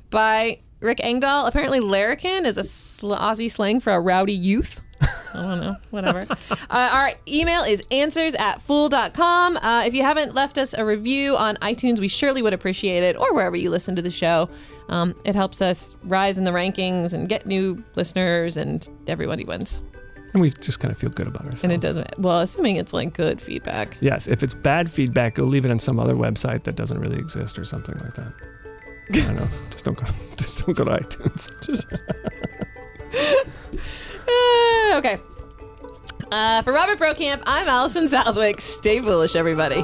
by 0.09 0.59
Rick 0.81 0.99
Engdahl. 1.01 1.45
Apparently, 1.45 1.79
larrikin 1.79 2.45
is 2.45 2.57
a 2.57 2.65
sl- 2.65 3.13
Aussie 3.13 3.49
slang 3.49 3.79
for 3.79 3.93
a 3.93 4.01
rowdy 4.01 4.33
youth. 4.33 4.81
I 5.01 5.07
don't 5.33 5.59
know, 5.61 5.77
whatever. 5.89 6.19
uh, 6.51 6.55
our 6.69 7.13
email 7.27 7.63
is 7.63 7.83
answers 7.91 8.35
at 8.35 8.61
fool.com. 8.61 9.57
Uh, 9.57 9.83
if 9.85 9.93
you 9.93 10.03
haven't 10.03 10.35
left 10.35 10.57
us 10.57 10.73
a 10.73 10.83
review 10.85 11.35
on 11.37 11.55
iTunes, 11.57 11.99
we 11.99 12.07
surely 12.07 12.41
would 12.41 12.53
appreciate 12.53 13.03
it, 13.03 13.15
or 13.17 13.33
wherever 13.33 13.55
you 13.55 13.69
listen 13.69 13.95
to 13.95 14.01
the 14.01 14.11
show. 14.11 14.49
Um, 14.89 15.15
it 15.25 15.35
helps 15.35 15.61
us 15.61 15.95
rise 16.03 16.37
in 16.37 16.43
the 16.43 16.51
rankings 16.51 17.13
and 17.13 17.29
get 17.29 17.45
new 17.45 17.83
listeners, 17.95 18.57
and 18.57 18.87
everybody 19.07 19.45
wins. 19.45 19.81
And 20.33 20.41
we 20.41 20.49
just 20.49 20.79
kind 20.79 20.91
of 20.91 20.97
feel 20.97 21.09
good 21.09 21.27
about 21.27 21.43
ourselves. 21.43 21.63
And 21.63 21.73
it 21.73 21.81
doesn't, 21.81 22.17
well, 22.17 22.39
assuming 22.39 22.77
it's 22.77 22.93
like 22.93 23.13
good 23.13 23.41
feedback. 23.41 23.97
Yes, 23.99 24.27
if 24.27 24.43
it's 24.43 24.53
bad 24.53 24.89
feedback, 24.89 25.35
go 25.35 25.43
leave 25.43 25.65
it 25.65 25.71
on 25.71 25.79
some 25.79 25.99
other 25.99 26.15
website 26.15 26.63
that 26.63 26.75
doesn't 26.75 26.99
really 26.99 27.17
exist 27.17 27.59
or 27.59 27.65
something 27.65 27.97
like 27.99 28.13
that. 28.15 28.33
I 29.13 29.19
don't 29.25 29.35
know. 29.35 29.47
Just 29.71 29.83
don't 29.85 29.97
go. 29.97 30.05
Just 30.37 30.65
don't 30.65 30.77
go 30.77 30.85
to 30.85 30.91
iTunes. 30.91 31.49
Okay. 34.97 35.19
Uh, 36.31 36.61
for 36.63 36.73
Robert 36.73 36.99
Brokamp, 36.99 37.43
I'm 37.45 37.67
Allison 37.67 38.07
Southwick. 38.07 38.59
Stay 38.59 38.99
foolish, 38.99 39.35
everybody. 39.37 39.83